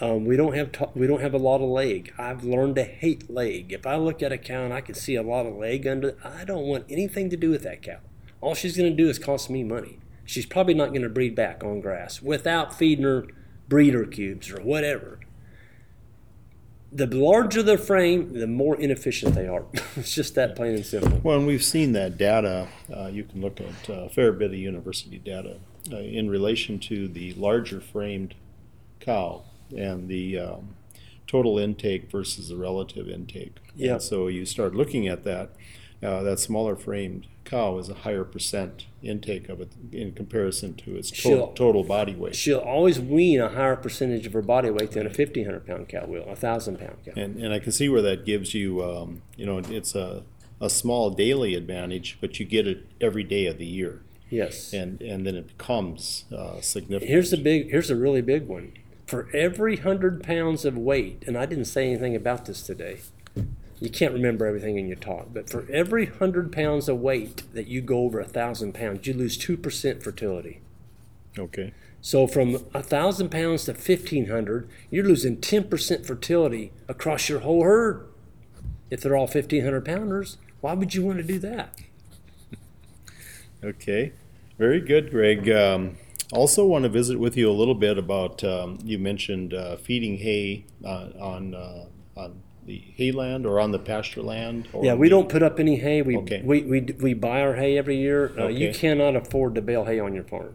Um, 0.01 0.25
we 0.25 0.37
don't 0.37 0.55
have 0.55 0.73
to, 0.73 0.91
we 0.95 1.07
don't 1.07 1.21
have 1.21 1.35
a 1.35 1.39
lot 1.39 1.61
of 1.61 1.69
leg. 1.69 2.13
I've 2.19 2.45
learned 2.45 2.75
to 2.77 2.85
hate 2.85 3.31
leg. 3.31 3.73
If 3.73 3.87
I 3.87 3.97
look 3.97 4.23
at 4.23 4.33
a 4.33 4.39
cow 4.39 4.65
and 4.65 4.73
I 4.73 4.81
can 4.81 4.95
see 4.95 5.15
a 5.15 5.23
lot 5.23 5.47
of 5.47 5.55
leg 5.55 5.87
under, 5.87 6.17
I 6.25 6.45
don't 6.45 6.65
want 6.67 6.87
anything 6.89 7.31
to 7.31 7.37
do 7.37 7.51
with 7.51 7.63
that 7.63 7.83
cow. 7.83 7.99
All 8.41 8.55
she's 8.55 8.77
going 8.77 8.91
to 8.91 8.97
do 8.97 9.09
is 9.09 9.19
cost 9.19 9.49
me 9.49 9.63
money. 9.63 9.99
She's 10.25 10.47
probably 10.47 10.75
not 10.75 10.89
going 10.91 11.03
to 11.03 11.09
breed 11.09 11.35
back 11.35 11.63
on 11.63 11.81
grass 11.81 12.21
without 12.21 12.75
feeding 12.75 13.05
her 13.05 13.27
breeder 13.69 14.05
cubes 14.05 14.51
or 14.51 14.61
whatever 14.61 15.21
the 16.93 17.07
larger 17.07 17.63
the 17.63 17.79
frame, 17.79 18.33
the 18.33 18.47
more 18.47 18.77
inefficient 18.77 19.35
they 19.35 19.49
are. 19.49 19.65
it's 19.97 20.15
just 20.15 20.35
that 20.35 20.55
plain 20.55 20.75
and 20.75 20.87
simple. 20.87 21.21
Well, 21.23 21.39
and 21.39 21.47
we've 21.47 21.65
seen 21.65 21.93
that 21.93 22.19
data. 22.19 22.69
Uh, 22.95 23.07
you 23.07 23.25
can 23.25 23.41
look 23.41 23.61
at 23.61 23.91
uh, 23.91 24.05
a 24.05 24.09
fair 24.09 24.33
bit 24.33 24.51
of 24.51 24.57
university 24.57 25.19
data 25.19 25.57
uh, 25.91 25.97
in 25.97 26.29
relation 26.29 26.79
to 26.81 27.09
the 27.09 27.33
larger 27.35 27.81
framed 27.81 28.35
cow 29.01 29.43
and 29.75 30.09
the 30.09 30.39
um, 30.39 30.77
total 31.27 31.59
intake 31.59 32.11
versus 32.11 32.51
the 32.51 32.57
relative 32.57 33.09
intake. 33.09 33.57
Yeah. 33.75 33.93
And 33.93 34.03
so 34.03 34.29
you 34.29 34.45
start 34.45 34.75
looking 34.75 35.09
at 35.09 35.25
that. 35.25 35.51
Uh, 36.03 36.23
that 36.23 36.39
smaller 36.39 36.75
framed 36.75 37.27
cow 37.45 37.79
is 37.79 37.89
a 37.89 37.95
higher 37.95 38.25
percent 38.25 38.87
intake 39.03 39.49
of 39.49 39.61
it 39.61 39.73
in 39.93 40.13
comparison 40.13 40.75
to 40.75 40.97
its 40.97 41.11
total, 41.11 41.31
She'll- 41.39 41.53
total 41.53 41.85
body 41.85 42.15
weight. 42.15 42.35
She'll 42.35 42.59
always 42.59 42.99
wean 42.99 43.41
a 43.41 43.49
higher 43.49 43.77
percentage 43.77 44.27
of 44.27 44.33
her 44.33 44.43
body 44.43 44.71
weight 44.71 44.93
than 44.93 45.07
a 45.07 45.11
1,500 45.11 45.67
pound 45.67 45.89
cow 45.89 46.07
will, 46.07 46.23
a 46.25 46.29
1,000 46.29 46.79
pound 46.79 46.97
cow. 47.05 47.13
And, 47.17 47.37
and 47.37 47.53
I 47.53 47.59
can 47.59 47.73
see 47.73 47.89
where 47.89 48.03
that 48.03 48.25
gives 48.25 48.55
you, 48.55 48.83
um, 48.83 49.23
you 49.37 49.47
know, 49.47 49.59
it's 49.59 49.95
a, 49.95 50.25
a 50.61 50.69
small 50.71 51.11
daily 51.11 51.55
advantage, 51.55 52.19
but 52.21 52.41
you 52.41 52.47
get 52.47 52.67
it 52.67 52.87
every 53.01 53.25
day 53.25 53.47
of 53.47 53.59
the 53.59 53.67
year. 53.67 54.03
Yes. 54.31 54.73
and 54.73 55.03
and 55.03 55.27
then 55.27 55.37
it 55.37 55.47
becomes 55.59 56.25
uh, 56.35 56.63
significant. 56.63 57.11
Here's 57.11 57.35
a 57.35 57.37
big. 57.37 57.71
Here's 57.71 57.91
a 57.91 57.97
really 57.97 58.23
big 58.23 58.47
one. 58.49 58.73
For 59.07 59.29
every 59.35 59.77
hundred 59.77 60.23
pounds 60.23 60.65
of 60.65 60.75
weight, 60.79 61.23
and 61.27 61.37
I 61.37 61.45
didn't 61.45 61.67
say 61.67 61.87
anything 61.87 62.17
about 62.17 62.47
this 62.47 62.63
today. 62.63 63.01
You 63.83 63.91
can't 63.91 64.15
remember 64.15 64.47
everything 64.47 64.79
in 64.79 64.87
your 64.87 64.97
talk, 64.97 65.31
but 65.33 65.51
for 65.51 65.67
every 65.69 66.07
hundred 66.07 66.53
pounds 66.53 66.89
of 66.89 67.01
weight 67.01 67.43
that 67.53 67.67
you 67.67 67.81
go 67.81 68.05
over 68.05 68.21
a 68.21 68.25
thousand 68.25 68.75
pounds, 68.75 69.09
you 69.09 69.13
lose 69.13 69.37
two 69.37 69.57
percent 69.57 70.05
fertility. 70.05 70.61
okay. 71.37 71.75
So 72.01 72.29
from 72.29 72.65
a 72.75 72.83
thousand 72.83 73.31
pounds 73.31 73.65
to 73.65 73.75
fifteen 73.75 74.29
hundred, 74.29 74.69
you're 74.89 75.05
losing 75.05 75.41
ten 75.41 75.65
percent 75.65 76.07
fertility 76.07 76.71
across 76.87 77.29
your 77.29 77.41
whole 77.41 77.65
herd. 77.65 78.07
If 78.89 79.01
they're 79.01 79.17
all 79.17 79.27
fifteen 79.27 79.65
hundred 79.65 79.85
pounders, 79.85 80.39
why 80.61 80.75
would 80.75 80.95
you 80.95 81.05
want 81.05 81.19
to 81.19 81.25
do 81.25 81.41
that? 81.41 81.77
Okay. 83.65 84.13
Very 84.59 84.81
good, 84.81 85.11
Greg. 85.11 85.51
Um, 85.51 85.97
also, 86.33 86.65
want 86.65 86.85
to 86.85 86.89
visit 86.89 87.19
with 87.19 87.37
you 87.37 87.51
a 87.51 87.53
little 87.53 87.75
bit 87.75 87.99
about 87.99 88.45
um, 88.45 88.79
you 88.85 88.99
mentioned 88.99 89.55
uh, 89.55 89.77
feeding 89.77 90.19
hay 90.19 90.67
uh, 90.85 91.09
on 91.19 91.55
uh, 91.55 91.87
on 92.17 92.43
the 92.67 92.83
hayland 92.99 93.45
or 93.45 93.59
on 93.61 93.73
the 93.73 93.79
pasture 93.79 94.23
land. 94.23 94.69
Or 94.73 94.85
Yeah, 94.85 94.95
we 94.95 95.07
the- 95.07 95.11
don't 95.11 95.29
put 95.29 95.43
up 95.43 95.59
any 95.59 95.77
hay. 95.77 96.03
We 96.03 96.17
Okay. 96.19 96.43
we, 96.45 96.63
we, 96.63 96.81
we 97.01 97.15
buy 97.15 97.41
our 97.41 97.55
hay 97.55 97.77
every 97.77 97.97
year. 97.97 98.33
Uh, 98.39 98.49
You 98.49 98.69
Okay. 98.69 98.79
cannot 98.79 99.17
afford 99.17 99.55
to 99.57 99.63
bale 99.63 99.85
hay 99.85 99.99
on 99.99 100.15
your 100.15 100.25
farm. 100.25 100.55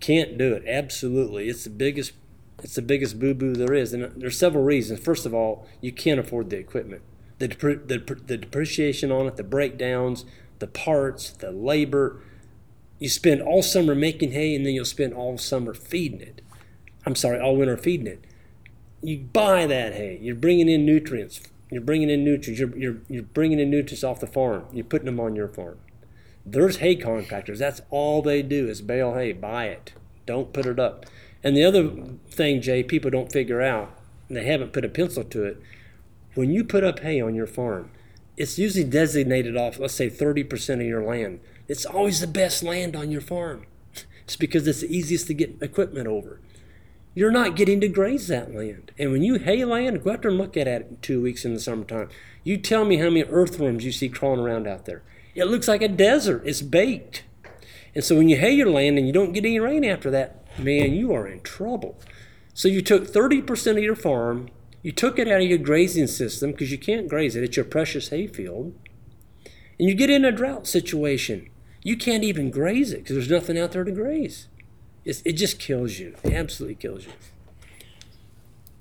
Can't 0.00 0.36
do 0.38 0.52
it. 0.54 0.64
Absolutely, 0.66 1.48
it's 1.48 1.64
the 1.64 1.70
biggest 1.70 2.12
it's 2.62 2.74
the 2.76 2.82
biggest 2.82 3.18
boo 3.18 3.34
boo 3.34 3.54
there 3.54 3.74
is, 3.74 3.92
and 3.92 4.12
there's 4.20 4.38
several 4.38 4.62
reasons. 4.62 5.00
First 5.00 5.26
of 5.26 5.34
all, 5.34 5.66
you 5.80 5.90
can't 5.90 6.20
afford 6.20 6.48
the 6.50 6.58
equipment, 6.58 7.02
the 7.40 7.48
depre- 7.48 7.88
the, 7.88 7.98
the 8.26 8.36
depreciation 8.36 9.10
on 9.10 9.26
it, 9.26 9.36
the 9.36 9.42
breakdowns, 9.42 10.24
the 10.60 10.68
parts, 10.68 11.30
the 11.30 11.50
labor. 11.50 12.20
You 13.00 13.08
spend 13.08 13.42
all 13.42 13.62
summer 13.64 13.96
making 13.96 14.30
hay, 14.30 14.54
and 14.54 14.64
then 14.64 14.74
you'll 14.74 14.84
spend 14.84 15.12
all 15.12 15.36
summer 15.38 15.74
feeding 15.74 16.20
it. 16.20 16.40
I'm 17.04 17.16
sorry, 17.16 17.40
all 17.40 17.56
winter 17.56 17.76
feeding 17.76 18.06
it 18.06 18.24
you 19.02 19.18
buy 19.18 19.66
that 19.66 19.94
hay. 19.94 20.18
You're 20.20 20.34
bringing 20.34 20.68
in 20.68 20.86
nutrients. 20.86 21.40
You're 21.70 21.80
bringing 21.80 22.10
in 22.10 22.24
nutrients. 22.24 22.60
You're, 22.60 22.76
you're, 22.76 22.96
you're 23.08 23.22
bringing 23.22 23.58
in 23.58 23.70
nutrients 23.70 24.04
off 24.04 24.20
the 24.20 24.26
farm. 24.26 24.66
You're 24.72 24.84
putting 24.84 25.06
them 25.06 25.20
on 25.20 25.34
your 25.34 25.48
farm. 25.48 25.78
There's 26.44 26.76
hay 26.78 26.96
contractors. 26.96 27.58
That's 27.58 27.82
all 27.90 28.22
they 28.22 28.42
do 28.42 28.68
is 28.68 28.82
bale 28.82 29.14
hay. 29.14 29.32
Buy 29.32 29.66
it. 29.66 29.92
Don't 30.26 30.52
put 30.52 30.66
it 30.66 30.78
up. 30.78 31.06
And 31.42 31.56
the 31.56 31.64
other 31.64 31.90
thing, 32.28 32.60
Jay, 32.60 32.82
people 32.82 33.10
don't 33.10 33.32
figure 33.32 33.60
out, 33.60 33.92
and 34.28 34.36
they 34.36 34.44
haven't 34.44 34.72
put 34.72 34.84
a 34.84 34.88
pencil 34.88 35.24
to 35.24 35.44
it. 35.44 35.60
When 36.34 36.50
you 36.50 36.64
put 36.64 36.84
up 36.84 37.00
hay 37.00 37.20
on 37.20 37.34
your 37.34 37.46
farm, 37.46 37.90
it's 38.36 38.58
usually 38.58 38.84
designated 38.84 39.56
off, 39.56 39.78
let's 39.78 39.94
say 39.94 40.08
30% 40.08 40.74
of 40.76 40.86
your 40.86 41.04
land 41.04 41.40
It's 41.68 41.84
always 41.84 42.20
the 42.20 42.26
best 42.26 42.62
land 42.62 42.96
on 42.96 43.10
your 43.10 43.20
farm. 43.20 43.66
It's 44.24 44.36
because 44.36 44.68
it's 44.68 44.82
the 44.82 44.96
easiest 44.96 45.26
to 45.26 45.34
get 45.34 45.60
equipment 45.60 46.06
over. 46.06 46.40
You're 47.14 47.30
not 47.30 47.56
getting 47.56 47.80
to 47.80 47.88
graze 47.88 48.28
that 48.28 48.54
land. 48.54 48.92
And 48.98 49.12
when 49.12 49.22
you 49.22 49.38
hay 49.38 49.64
land, 49.64 50.02
go 50.02 50.12
out 50.12 50.22
there 50.22 50.30
and 50.30 50.38
look 50.38 50.56
at 50.56 50.66
it 50.66 50.86
in 50.88 50.96
two 50.98 51.20
weeks 51.20 51.44
in 51.44 51.52
the 51.52 51.60
summertime. 51.60 52.08
You 52.42 52.56
tell 52.56 52.84
me 52.84 52.96
how 52.96 53.10
many 53.10 53.24
earthworms 53.24 53.84
you 53.84 53.92
see 53.92 54.08
crawling 54.08 54.40
around 54.40 54.66
out 54.66 54.86
there. 54.86 55.02
It 55.34 55.44
looks 55.44 55.68
like 55.68 55.82
a 55.82 55.88
desert. 55.88 56.42
It's 56.46 56.62
baked. 56.62 57.24
And 57.94 58.02
so 58.02 58.16
when 58.16 58.28
you 58.28 58.38
hay 58.38 58.52
your 58.52 58.70
land 58.70 58.96
and 58.96 59.06
you 59.06 59.12
don't 59.12 59.32
get 59.32 59.44
any 59.44 59.60
rain 59.60 59.84
after 59.84 60.10
that, 60.10 60.42
man, 60.58 60.94
you 60.94 61.12
are 61.12 61.26
in 61.26 61.40
trouble. 61.40 61.98
So 62.54 62.68
you 62.68 62.82
took 62.82 63.06
30% 63.06 63.72
of 63.72 63.82
your 63.82 63.96
farm, 63.96 64.50
you 64.82 64.92
took 64.92 65.18
it 65.18 65.28
out 65.28 65.40
of 65.40 65.48
your 65.48 65.58
grazing 65.58 66.06
system 66.06 66.52
because 66.52 66.72
you 66.72 66.78
can't 66.78 67.08
graze 67.08 67.36
it, 67.36 67.44
it's 67.44 67.56
your 67.56 67.64
precious 67.64 68.08
hay 68.08 68.26
field, 68.26 68.74
and 69.78 69.88
you 69.88 69.94
get 69.94 70.10
in 70.10 70.24
a 70.24 70.32
drought 70.32 70.66
situation. 70.66 71.48
You 71.82 71.96
can't 71.96 72.24
even 72.24 72.50
graze 72.50 72.92
it 72.92 72.98
because 72.98 73.16
there's 73.16 73.30
nothing 73.30 73.58
out 73.58 73.72
there 73.72 73.84
to 73.84 73.90
graze. 73.90 74.48
It's, 75.04 75.22
it 75.22 75.32
just 75.32 75.58
kills 75.58 75.98
you. 75.98 76.14
It 76.22 76.32
absolutely 76.32 76.76
kills 76.76 77.06
you. 77.06 77.12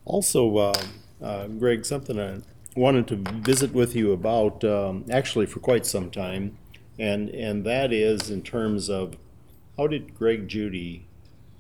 Also, 0.06 0.58
uh, 0.58 0.74
uh, 1.22 1.48
Greg, 1.48 1.86
something 1.86 2.20
I 2.20 2.40
wanted 2.75 3.08
to 3.08 3.16
visit 3.16 3.74
with 3.74 3.96
you 3.96 4.12
about, 4.12 4.63
um, 4.63 5.06
actually 5.10 5.46
for 5.46 5.60
quite 5.60 5.86
some 5.86 6.10
time, 6.10 6.58
and 6.98 7.30
and 7.30 7.63
that 7.66 7.94
is 7.94 8.30
in 8.30 8.42
terms 8.42 8.90
of 8.90 9.16
how 9.78 9.88
did 9.88 10.16
Greg 10.16 10.48
Judy 10.48 11.06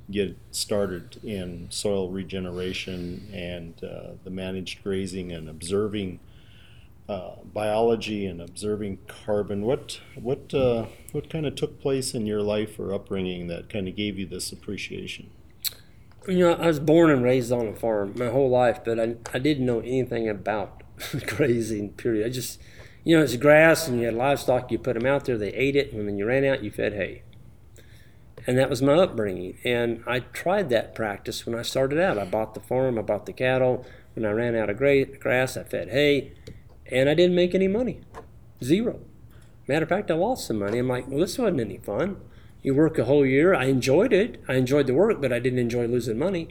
get 0.09 0.37
started 0.51 1.19
in 1.23 1.67
soil 1.69 2.09
regeneration 2.09 3.27
and 3.33 3.83
uh, 3.83 4.11
the 4.23 4.29
managed 4.29 4.83
grazing 4.83 5.31
and 5.31 5.47
observing 5.47 6.19
uh, 7.09 7.35
biology 7.43 8.25
and 8.25 8.41
observing 8.41 8.99
carbon. 9.07 9.63
What 9.63 9.99
what 10.15 10.53
uh, 10.53 10.85
what 11.11 11.29
kind 11.29 11.45
of 11.45 11.55
took 11.55 11.81
place 11.81 12.13
in 12.13 12.25
your 12.25 12.41
life 12.41 12.79
or 12.79 12.93
upbringing 12.93 13.47
that 13.47 13.69
kind 13.69 13.87
of 13.87 13.95
gave 13.95 14.17
you 14.17 14.25
this 14.25 14.51
appreciation? 14.51 15.29
You 16.27 16.39
know, 16.39 16.53
I 16.53 16.67
was 16.67 16.79
born 16.79 17.09
and 17.09 17.23
raised 17.23 17.51
on 17.51 17.67
a 17.67 17.75
farm 17.75 18.13
my 18.15 18.27
whole 18.27 18.49
life, 18.49 18.81
but 18.85 18.99
I, 18.99 19.15
I 19.33 19.39
didn't 19.39 19.65
know 19.65 19.79
anything 19.79 20.29
about 20.29 20.83
grazing. 21.25 21.93
Period. 21.93 22.25
I 22.25 22.29
just 22.29 22.59
you 23.03 23.17
know, 23.17 23.23
it's 23.23 23.35
grass 23.35 23.87
and 23.87 23.99
you 23.99 24.05
had 24.05 24.13
livestock, 24.13 24.71
you 24.71 24.77
put 24.77 24.93
them 24.93 25.05
out 25.05 25.25
there, 25.25 25.37
they 25.37 25.53
ate 25.53 25.75
it, 25.75 25.91
and 25.91 26.05
when 26.05 26.17
you 26.17 26.25
ran 26.25 26.45
out, 26.45 26.63
you 26.63 26.69
fed 26.69 26.93
hay. 26.93 27.23
And 28.45 28.57
that 28.57 28.69
was 28.69 28.81
my 28.81 28.93
upbringing. 28.93 29.57
And 29.63 30.03
I 30.07 30.19
tried 30.19 30.69
that 30.69 30.95
practice 30.95 31.45
when 31.45 31.57
I 31.57 31.61
started 31.61 31.99
out. 31.99 32.17
I 32.17 32.25
bought 32.25 32.53
the 32.53 32.59
farm, 32.59 32.97
I 32.97 33.01
bought 33.01 33.25
the 33.25 33.33
cattle. 33.33 33.85
When 34.13 34.25
I 34.25 34.31
ran 34.31 34.55
out 34.55 34.69
of 34.69 34.77
grass, 34.77 35.55
I 35.55 35.63
fed 35.63 35.89
hay, 35.89 36.33
and 36.91 37.09
I 37.09 37.13
didn't 37.13 37.35
make 37.35 37.55
any 37.55 37.67
money. 37.67 38.01
Zero. 38.63 38.99
Matter 39.67 39.83
of 39.83 39.89
fact, 39.89 40.11
I 40.11 40.15
lost 40.15 40.47
some 40.47 40.59
money. 40.59 40.79
I'm 40.79 40.87
like, 40.87 41.07
well, 41.07 41.19
this 41.19 41.37
wasn't 41.37 41.61
any 41.61 41.77
fun. 41.77 42.17
You 42.61 42.75
work 42.75 42.97
a 42.99 43.05
whole 43.05 43.25
year. 43.25 43.55
I 43.55 43.65
enjoyed 43.65 44.13
it. 44.13 44.41
I 44.47 44.55
enjoyed 44.55 44.87
the 44.87 44.93
work, 44.93 45.21
but 45.21 45.33
I 45.33 45.39
didn't 45.39 45.59
enjoy 45.59 45.87
losing 45.87 46.19
money. 46.19 46.49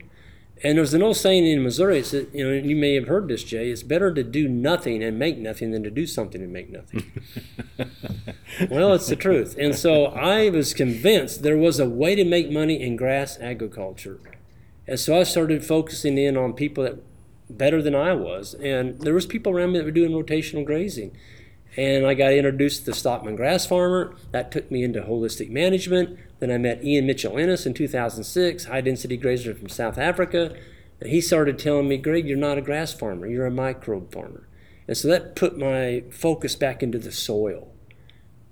And 0.62 0.76
there's 0.76 0.92
an 0.92 1.02
old 1.02 1.16
saying 1.16 1.46
in 1.46 1.62
Missouri, 1.62 2.00
it's 2.00 2.10
that, 2.10 2.34
you 2.34 2.46
know, 2.46 2.52
you 2.52 2.76
may 2.76 2.94
have 2.94 3.08
heard 3.08 3.28
this, 3.28 3.44
Jay, 3.44 3.70
it's 3.70 3.82
better 3.82 4.12
to 4.12 4.22
do 4.22 4.46
nothing 4.46 5.02
and 5.02 5.18
make 5.18 5.38
nothing 5.38 5.70
than 5.70 5.82
to 5.84 5.90
do 5.90 6.06
something 6.06 6.42
and 6.42 6.52
make 6.52 6.70
nothing. 6.70 7.10
well, 8.70 8.92
it's 8.92 9.08
the 9.08 9.16
truth. 9.16 9.56
And 9.58 9.74
so 9.74 10.06
I 10.06 10.50
was 10.50 10.74
convinced 10.74 11.42
there 11.42 11.56
was 11.56 11.80
a 11.80 11.88
way 11.88 12.14
to 12.14 12.24
make 12.24 12.50
money 12.50 12.80
in 12.82 12.96
grass 12.96 13.38
agriculture. 13.40 14.20
And 14.86 15.00
so 15.00 15.18
I 15.18 15.22
started 15.22 15.64
focusing 15.64 16.18
in 16.18 16.36
on 16.36 16.52
people 16.52 16.84
that 16.84 16.98
better 17.56 17.82
than 17.82 17.94
I 17.94 18.14
was. 18.14 18.54
And 18.54 19.00
there 19.00 19.14
was 19.14 19.26
people 19.26 19.52
around 19.52 19.72
me 19.72 19.78
that 19.78 19.84
were 19.84 19.90
doing 19.90 20.12
rotational 20.12 20.64
grazing. 20.64 21.16
And 21.76 22.04
I 22.04 22.14
got 22.14 22.32
introduced 22.32 22.80
to 22.80 22.86
the 22.86 22.96
Stockman 22.96 23.36
Grass 23.36 23.64
Farmer. 23.64 24.14
That 24.32 24.50
took 24.50 24.70
me 24.70 24.82
into 24.82 25.02
holistic 25.02 25.50
management. 25.50 26.18
Then 26.40 26.50
I 26.50 26.58
met 26.58 26.82
Ian 26.82 27.06
Mitchell-Innes 27.06 27.64
in 27.64 27.74
2006, 27.74 28.64
high 28.64 28.80
density 28.80 29.16
grazer 29.16 29.54
from 29.54 29.68
South 29.68 29.96
Africa. 29.96 30.56
And 31.00 31.10
he 31.10 31.20
started 31.20 31.58
telling 31.58 31.88
me, 31.88 31.96
Greg, 31.96 32.26
you're 32.26 32.36
not 32.36 32.58
a 32.58 32.62
grass 32.62 32.92
farmer, 32.92 33.26
you're 33.26 33.46
a 33.46 33.50
microbe 33.50 34.12
farmer. 34.12 34.48
And 34.88 34.96
so 34.96 35.06
that 35.08 35.36
put 35.36 35.56
my 35.56 36.02
focus 36.10 36.56
back 36.56 36.82
into 36.82 36.98
the 36.98 37.12
soil. 37.12 37.72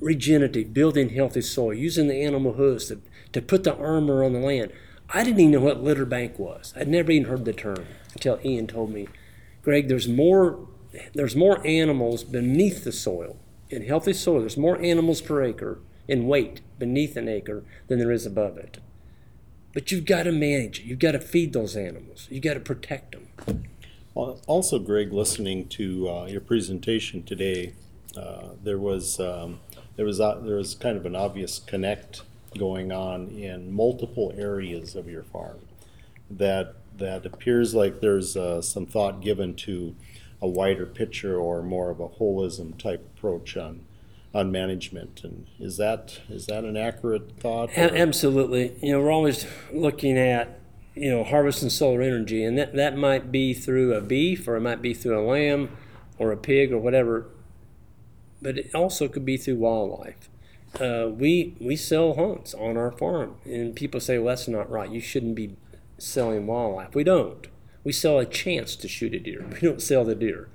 Regenerative, 0.01 0.73
building 0.73 1.11
healthy 1.11 1.43
soil, 1.43 1.75
using 1.75 2.07
the 2.07 2.23
animal 2.23 2.53
hooves 2.53 2.87
to, 2.87 3.01
to 3.33 3.43
put 3.43 3.65
the 3.65 3.75
armor 3.77 4.23
on 4.23 4.33
the 4.33 4.39
land. 4.39 4.71
I 5.11 5.25
didn't 5.25 5.41
even 5.41 5.53
know 5.53 5.61
what 5.61 5.83
litter 5.83 6.05
bank 6.05 6.39
was. 6.39 6.73
I'd 6.77 6.87
never 6.87 7.11
even 7.11 7.29
heard 7.29 7.45
the 7.45 7.53
term 7.53 7.87
until 8.15 8.41
Ian 8.45 8.67
told 8.67 8.91
me, 8.91 9.09
Greg, 9.63 9.89
there's 9.89 10.09
more 10.09 10.67
there's 11.13 11.37
more 11.37 11.65
animals 11.67 12.25
beneath 12.25 12.85
the 12.85 12.93
soil. 12.93 13.37
In 13.71 13.85
healthy 13.85 14.15
soil, 14.15 14.41
there's 14.41 14.57
more 14.57 14.81
animals 14.81 15.21
per 15.21 15.43
acre 15.43 15.79
in 16.07 16.27
weight 16.27 16.63
beneath 16.79 17.17
an 17.17 17.29
acre 17.29 17.63
than 17.87 17.99
there 17.99 18.11
is 18.11 18.25
above 18.25 18.57
it. 18.57 18.79
But 19.75 19.93
you've 19.93 20.07
got 20.07 20.23
to 20.23 20.33
manage 20.33 20.81
it. 20.81 20.87
You've 20.87 20.99
got 20.99 21.13
to 21.13 21.21
feed 21.21 21.53
those 21.53 21.77
animals. 21.77 22.27
You've 22.31 22.43
got 22.43 22.55
to 22.55 22.61
protect 22.61 23.13
them. 23.13 23.65
Well, 24.15 24.41
also, 24.47 24.79
Greg, 24.79 25.13
listening 25.13 25.69
to 25.69 26.09
uh, 26.09 26.27
your 26.27 26.41
presentation 26.41 27.23
today, 27.23 27.75
uh, 28.17 28.49
there 28.65 28.79
was 28.79 29.21
um, 29.21 29.61
there 29.97 30.07
was 30.07 30.21
uh, 30.21 30.41
there 30.43 30.57
was 30.57 30.75
kind 30.75 30.97
of 30.97 31.05
an 31.07 31.15
obvious 31.15 31.59
connect 31.59 32.23
going 32.57 32.91
on 32.91 33.29
in 33.29 33.71
multiple 33.71 34.33
areas 34.37 34.97
of 34.97 35.09
your 35.09 35.23
farm 35.23 35.59
that 36.31 36.75
that 36.99 37.27
appears 37.27 37.75
like 37.75 38.01
there's 38.01 38.37
uh, 38.37 38.63
some 38.63 38.87
thought 38.87 39.21
given 39.21 39.55
to 39.55 39.95
a 40.41 40.49
wider 40.49 40.87
picture 40.87 41.39
or 41.39 41.63
more 41.63 41.91
of 41.91 42.01
a 42.01 42.09
holism 42.09 42.77
type 42.79 43.05
approach 43.17 43.57
on 43.57 43.85
on 44.35 44.53
management. 44.53 45.23
And 45.25 45.47
is 45.59 45.77
that 45.79 46.21
is 46.29 46.47
that 46.47 46.65
an 46.65 46.77
accurate 46.77 47.39
thought? 47.41 47.71
A- 47.71 47.99
absolutely. 47.99 48.77
You 48.83 48.93
know 48.93 49.01
we're 49.01 49.11
always 49.11 49.47
looking 49.73 50.19
at 50.19 50.61
you 50.95 51.11
know 51.11 51.25
harvesting 51.25 51.71
solar 51.71 52.03
energy 52.03 52.45
and 52.45 52.59
that, 52.59 52.75
that 52.75 52.97
might 52.97 53.31
be 53.31 53.55
through 53.55 53.95
a 53.95 54.01
beef 54.01 54.47
or 54.49 54.57
it 54.57 54.61
might 54.61 54.83
be 54.83 54.93
through 54.95 55.19
a 55.19 55.25
lamb 55.25 55.71
or 56.19 56.33
a 56.33 56.37
pig 56.37 56.73
or 56.73 56.79
whatever 56.79 57.27
but 58.43 58.59
it 58.59 58.75
also 58.75 59.09
could 59.09 59.25
be 59.25 59.37
through 59.37 59.57
wildlife. 59.57 60.29
Uh, 60.81 61.09
we 61.09 61.57
we 61.61 61.77
sell 61.77 62.15
hunts 62.15 62.53
on 62.55 62.77
our 62.77 62.91
farm 62.91 63.37
and 63.45 63.75
people 63.75 64.01
say 64.01 64.19
well 64.19 64.35
that's 64.35 64.49
not 64.49 64.71
right. 64.71 64.91
You 64.91 65.01
shouldn't 65.01 65.35
be 65.35 65.57
selling 65.99 66.47
wildlife 66.47 66.95
we 66.95 67.05
don't 67.05 67.49
we 67.89 67.93
sell 67.93 68.19
a 68.19 68.27
chance 68.27 68.77
to 68.77 68.87
shoot 68.87 69.15
a 69.15 69.19
deer. 69.19 69.47
We 69.51 69.61
don't 69.61 69.81
sell 69.81 70.05
the 70.05 70.15
deer. 70.15 70.51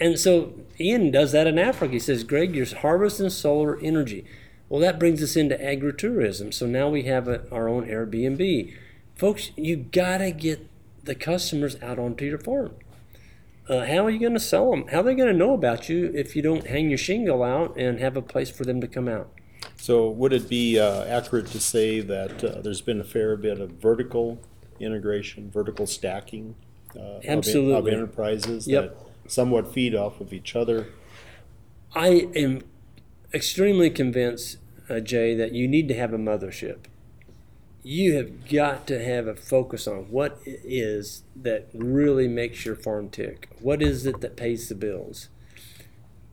And 0.00 0.18
so 0.18 0.54
Ian 0.80 1.10
does 1.10 1.32
that 1.32 1.46
in 1.46 1.58
Africa. 1.58 1.92
He 1.92 1.98
says, 1.98 2.24
Greg, 2.24 2.56
you're 2.56 2.74
harvesting 2.74 3.28
solar 3.28 3.78
energy. 3.80 4.24
Well, 4.70 4.80
that 4.80 4.98
brings 4.98 5.22
us 5.22 5.36
into 5.36 5.54
agritourism. 5.56 6.54
So 6.54 6.66
now 6.66 6.88
we 6.88 7.02
have 7.02 7.28
a, 7.28 7.46
our 7.52 7.68
own 7.68 7.86
Airbnb. 7.86 8.74
Folks, 9.14 9.50
you 9.54 9.76
got 9.76 10.18
to 10.18 10.30
get 10.30 10.66
the 11.04 11.14
customers 11.14 11.76
out 11.82 11.98
onto 11.98 12.24
your 12.24 12.38
farm. 12.38 12.74
Uh, 13.68 13.84
how 13.84 14.06
are 14.06 14.10
you 14.10 14.18
going 14.18 14.32
to 14.32 14.40
sell 14.40 14.70
them? 14.70 14.88
How 14.88 15.00
are 15.00 15.02
they 15.02 15.14
going 15.14 15.28
to 15.28 15.38
know 15.38 15.52
about 15.52 15.90
you 15.90 16.10
if 16.14 16.34
you 16.34 16.40
don't 16.40 16.66
hang 16.66 16.88
your 16.88 16.96
shingle 16.98 17.42
out 17.42 17.76
and 17.76 18.00
have 18.00 18.16
a 18.16 18.22
place 18.22 18.50
for 18.50 18.64
them 18.64 18.80
to 18.80 18.88
come 18.88 19.08
out? 19.08 19.30
So, 19.76 20.08
would 20.08 20.32
it 20.32 20.48
be 20.48 20.80
uh, 20.80 21.04
accurate 21.04 21.48
to 21.48 21.60
say 21.60 22.00
that 22.00 22.42
uh, 22.42 22.62
there's 22.62 22.80
been 22.80 23.00
a 23.00 23.04
fair 23.04 23.36
bit 23.36 23.60
of 23.60 23.72
vertical 23.72 24.40
integration, 24.82 25.50
vertical 25.50 25.86
stacking 25.86 26.54
uh, 26.98 27.20
Absolutely. 27.26 27.74
Of, 27.74 27.86
of, 27.86 27.92
enterprises 27.92 28.66
yep. 28.66 28.96
that 29.24 29.30
somewhat 29.30 29.72
feed 29.72 29.94
off 29.94 30.20
of 30.20 30.32
each 30.32 30.54
other. 30.54 30.88
I 31.94 32.28
am 32.34 32.62
extremely 33.32 33.90
convinced, 33.90 34.58
uh, 34.88 35.00
Jay, 35.00 35.34
that 35.34 35.52
you 35.52 35.68
need 35.68 35.88
to 35.88 35.94
have 35.94 36.12
a 36.12 36.18
mothership. 36.18 36.84
You 37.82 38.14
have 38.14 38.48
got 38.48 38.86
to 38.88 39.02
have 39.02 39.26
a 39.26 39.34
focus 39.34 39.88
on 39.88 40.10
what 40.10 40.38
it 40.44 40.60
is 40.64 41.24
that 41.34 41.68
really 41.74 42.28
makes 42.28 42.64
your 42.64 42.76
farm 42.76 43.08
tick. 43.08 43.48
What 43.60 43.82
is 43.82 44.06
it 44.06 44.20
that 44.20 44.36
pays 44.36 44.68
the 44.68 44.74
bills? 44.74 45.28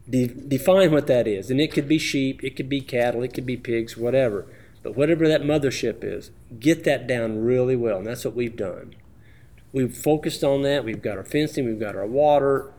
De- 0.08 0.28
define 0.28 0.92
what 0.92 1.08
that 1.08 1.28
is. 1.28 1.50
And 1.50 1.60
it 1.60 1.72
could 1.72 1.88
be 1.88 1.98
sheep, 1.98 2.44
it 2.44 2.56
could 2.56 2.70
be 2.70 2.82
cattle, 2.82 3.24
it 3.24 3.34
could 3.34 3.46
be 3.46 3.58
pigs, 3.58 3.98
whatever. 3.98 4.46
But 4.82 4.96
whatever 4.96 5.28
that 5.28 5.42
mothership 5.42 6.04
is, 6.04 6.32
get 6.60 6.84
that 6.86 7.06
down 7.06 7.44
really 7.44 7.76
well. 7.76 7.98
And 7.98 8.08
that's 8.08 8.24
what 8.24 8.36
we've 8.36 8.56
done. 8.56 8.96
We've 9.72 9.96
focused 9.96 10.44
on 10.44 10.62
that. 10.63 10.84
We've 10.84 11.02
got 11.02 11.18
our 11.18 11.24
fencing, 11.24 11.65
we've 11.65 11.80
got 11.80 11.96
our 11.96 12.08
water, 12.08 12.72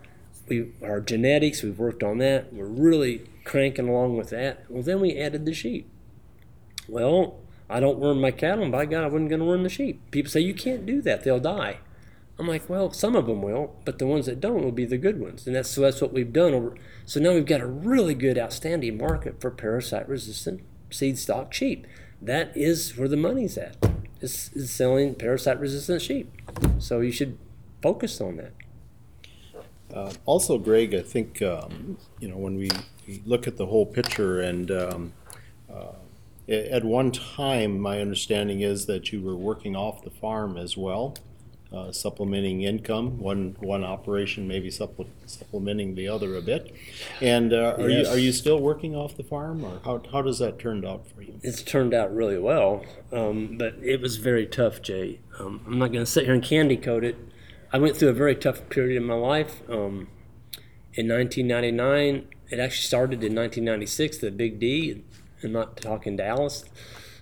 we 0.49 0.73
our 0.83 1.01
genetics, 1.01 1.63
we've 1.63 1.79
worked 1.79 2.03
on 2.03 2.19
that. 2.19 2.53
We're 2.53 2.65
really 2.65 3.23
cranking 3.45 3.89
along 3.89 4.17
with 4.17 4.31
that. 4.31 4.65
Well, 4.69 4.83
then 4.83 5.01
we 5.01 5.17
added 5.17 5.45
the 5.45 5.55
sheep. 5.55 5.89
Well, 6.89 7.37
I 7.69 7.79
don't 7.79 7.99
worm 7.99 8.21
my 8.21 8.33
cattle, 8.33 8.65
and 8.65 8.73
by 8.73 8.87
God, 8.87 9.05
I 9.05 9.07
wasn't 9.07 9.29
going 9.29 9.39
to 9.39 9.47
worm 9.47 9.63
the 9.63 9.69
sheep. 9.69 10.01
People 10.11 10.31
say, 10.31 10.41
you 10.41 10.55
can't 10.55 10.85
do 10.85 11.01
that, 11.03 11.23
they'll 11.23 11.39
die. 11.39 11.79
I'm 12.37 12.49
like, 12.49 12.69
well, 12.69 12.91
some 12.91 13.15
of 13.15 13.27
them 13.27 13.43
will, 13.43 13.77
but 13.85 13.99
the 13.99 14.07
ones 14.07 14.27
that 14.27 14.41
don't 14.41 14.65
will 14.65 14.73
be 14.73 14.87
the 14.87 14.99
good 14.99 15.21
ones. 15.21 15.47
And 15.47 15.55
that's, 15.55 15.69
so 15.69 15.83
that's 15.83 16.01
what 16.01 16.13
we've 16.13 16.33
done. 16.33 16.55
Over, 16.55 16.75
so 17.05 17.21
now 17.21 17.35
we've 17.35 17.47
got 17.47 17.61
a 17.61 17.67
really 17.67 18.15
good, 18.15 18.39
outstanding 18.39 18.97
market 18.97 19.41
for 19.41 19.51
parasite 19.51 20.09
resistant 20.09 20.63
seed 20.91 21.19
stock 21.19 21.53
sheep. 21.53 21.87
That 22.21 22.57
is 22.57 22.97
where 22.97 23.09
the 23.09 23.17
money's 23.17 23.57
at. 23.57 23.77
Is, 24.21 24.51
is 24.53 24.71
selling 24.71 25.15
parasite 25.15 25.59
resistant 25.59 26.03
sheep. 26.03 26.31
So 26.79 27.01
you 27.01 27.11
should 27.11 27.39
focus 27.81 28.21
on 28.21 28.37
that. 28.37 28.53
Uh, 29.95 30.13
also, 30.25 30.59
Greg, 30.59 30.95
I 30.95 31.03
think 31.03 31.43
um, 31.43 31.97
you 32.21 32.29
know 32.29 32.37
when 32.37 32.57
we, 32.57 32.71
we, 33.07 33.23
look 33.25 33.49
at 33.49 33.57
the 33.57 33.67
whole 33.67 33.87
picture, 33.87 34.41
and 34.41 34.71
um, 34.71 35.13
uh, 35.73 35.93
at 36.49 36.85
one 36.85 37.11
time, 37.11 37.81
my 37.81 38.01
understanding 38.01 38.61
is 38.61 38.87
that 38.87 39.13
you 39.13 39.21
were 39.21 39.35
working 39.35 39.75
off 39.75 40.05
the 40.05 40.11
farm 40.11 40.57
as 40.57 40.77
well, 40.77 41.17
uh, 41.73 41.93
supplementing 41.93 42.63
income, 42.63 43.19
one, 43.19 43.57
one 43.61 43.85
operation 43.85 44.49
maybe 44.49 44.71
supple- 44.71 45.07
supplementing 45.27 45.95
the 45.95 46.09
other 46.09 46.35
a 46.37 46.43
bit. 46.43 46.75
And 47.21 47.53
uh, 47.53 47.77
are 47.79 47.89
you, 47.89 48.07
are 48.09 48.19
you 48.19 48.33
still 48.33 48.61
working 48.61 48.97
off 48.97 49.17
the 49.17 49.23
farm, 49.23 49.65
or 49.65 49.81
how, 49.85 50.03
how 50.11 50.23
does 50.23 50.39
that 50.41 50.59
turn 50.59 50.85
out 50.85 51.07
for 51.07 51.23
you? 51.23 51.39
it's 51.43 51.63
turned 51.63 51.95
out 51.95 52.15
really 52.15 52.39
well, 52.39 52.85
um, 53.13 53.57
but 53.57 53.75
it 53.83 54.01
was 54.01 54.17
very 54.17 54.47
tough, 54.47 54.83
Jay. 54.83 55.21
Um, 55.39 55.61
I'm 55.67 55.79
not 55.79 55.93
going 55.93 56.05
to 56.05 56.11
sit 56.11 56.25
here 56.25 56.35
and 56.35 56.43
candy 56.43 56.77
coat 56.77 57.05
it. 57.05 57.17
I 57.73 57.79
went 57.79 57.97
through 57.97 58.09
a 58.09 58.15
very 58.15 58.35
tough 58.35 58.69
period 58.69 58.97
in 58.97 59.07
my 59.07 59.15
life. 59.15 59.63
Um, 59.69 60.09
in 60.95 61.09
1999, 61.09 62.27
it 62.51 62.59
actually 62.59 62.83
started 62.83 63.23
in 63.23 63.35
1996, 63.35 64.19
the 64.19 64.31
Big 64.33 64.59
D. 64.59 65.05
I'm 65.43 65.53
not 65.53 65.77
talking 65.77 66.17
Dallas. 66.17 66.65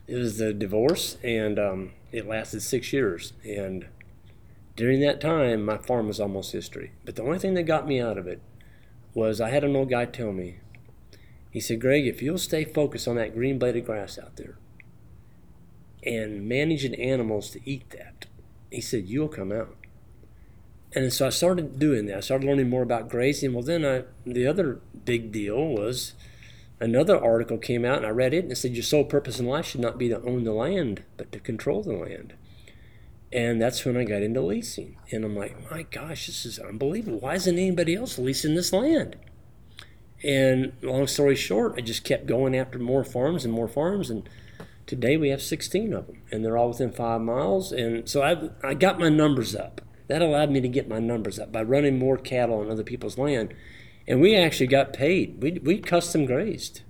It 0.06 0.14
was 0.14 0.38
the 0.38 0.54
divorce, 0.54 1.18
and 1.22 1.58
um, 1.58 1.90
it 2.10 2.26
lasted 2.26 2.62
six 2.62 2.94
years. 2.94 3.34
And 3.44 3.86
during 4.78 5.00
that 5.00 5.20
time, 5.20 5.64
my 5.64 5.76
farm 5.76 6.06
was 6.06 6.20
almost 6.20 6.52
history. 6.52 6.92
But 7.04 7.16
the 7.16 7.24
only 7.24 7.40
thing 7.40 7.54
that 7.54 7.64
got 7.64 7.88
me 7.88 8.00
out 8.00 8.16
of 8.16 8.28
it 8.28 8.40
was 9.12 9.40
I 9.40 9.50
had 9.50 9.64
an 9.64 9.74
old 9.74 9.90
guy 9.90 10.04
tell 10.04 10.32
me, 10.32 10.60
he 11.50 11.58
said, 11.58 11.80
Greg, 11.80 12.06
if 12.06 12.22
you'll 12.22 12.38
stay 12.38 12.64
focused 12.64 13.08
on 13.08 13.16
that 13.16 13.34
green 13.34 13.58
blade 13.58 13.74
of 13.74 13.84
grass 13.84 14.20
out 14.20 14.36
there 14.36 14.56
and 16.04 16.48
managing 16.48 16.94
animals 16.94 17.50
to 17.50 17.60
eat 17.68 17.90
that, 17.90 18.26
he 18.70 18.80
said, 18.80 19.08
you'll 19.08 19.26
come 19.26 19.50
out. 19.50 19.74
And 20.92 21.12
so 21.12 21.26
I 21.26 21.30
started 21.30 21.80
doing 21.80 22.06
that. 22.06 22.18
I 22.18 22.20
started 22.20 22.46
learning 22.46 22.70
more 22.70 22.82
about 22.82 23.08
grazing. 23.08 23.54
Well, 23.54 23.64
then 23.64 23.84
I, 23.84 24.04
the 24.24 24.46
other 24.46 24.80
big 25.04 25.32
deal 25.32 25.56
was 25.66 26.12
another 26.78 27.20
article 27.20 27.58
came 27.58 27.84
out, 27.84 27.96
and 27.96 28.06
I 28.06 28.10
read 28.10 28.32
it, 28.32 28.44
and 28.44 28.52
it 28.52 28.56
said, 28.56 28.76
Your 28.76 28.84
sole 28.84 29.04
purpose 29.04 29.40
in 29.40 29.46
life 29.46 29.66
should 29.66 29.80
not 29.80 29.98
be 29.98 30.08
to 30.08 30.22
own 30.22 30.44
the 30.44 30.52
land, 30.52 31.02
but 31.16 31.32
to 31.32 31.40
control 31.40 31.82
the 31.82 31.94
land. 31.94 32.34
And 33.32 33.60
that's 33.60 33.84
when 33.84 33.96
I 33.96 34.04
got 34.04 34.22
into 34.22 34.40
leasing. 34.40 34.96
And 35.10 35.24
I'm 35.24 35.36
like, 35.36 35.70
My 35.70 35.82
gosh, 35.82 36.26
this 36.26 36.46
is 36.46 36.58
unbelievable. 36.58 37.20
Why 37.20 37.34
isn't 37.34 37.58
anybody 37.58 37.94
else 37.94 38.18
leasing 38.18 38.54
this 38.54 38.72
land? 38.72 39.16
And 40.24 40.72
long 40.82 41.06
story 41.06 41.36
short, 41.36 41.74
I 41.76 41.80
just 41.80 42.04
kept 42.04 42.26
going 42.26 42.56
after 42.56 42.78
more 42.78 43.04
farms 43.04 43.44
and 43.44 43.52
more 43.52 43.68
farms. 43.68 44.10
And 44.10 44.28
today 44.86 45.16
we 45.16 45.28
have 45.28 45.42
16 45.42 45.92
of 45.92 46.06
them, 46.06 46.22
and 46.32 46.44
they're 46.44 46.56
all 46.56 46.68
within 46.68 46.90
five 46.90 47.20
miles. 47.20 47.70
And 47.70 48.08
so 48.08 48.22
I, 48.22 48.50
I 48.66 48.74
got 48.74 48.98
my 48.98 49.08
numbers 49.08 49.54
up. 49.54 49.80
That 50.08 50.22
allowed 50.22 50.50
me 50.50 50.60
to 50.62 50.68
get 50.68 50.88
my 50.88 50.98
numbers 50.98 51.38
up 51.38 51.52
by 51.52 51.62
running 51.62 51.98
more 51.98 52.16
cattle 52.16 52.60
on 52.60 52.70
other 52.70 52.82
people's 52.82 53.18
land. 53.18 53.54
And 54.06 54.20
we 54.22 54.34
actually 54.34 54.68
got 54.68 54.94
paid. 54.94 55.42
We, 55.42 55.60
we 55.62 55.78
custom 55.78 56.24
grazed. 56.24 56.80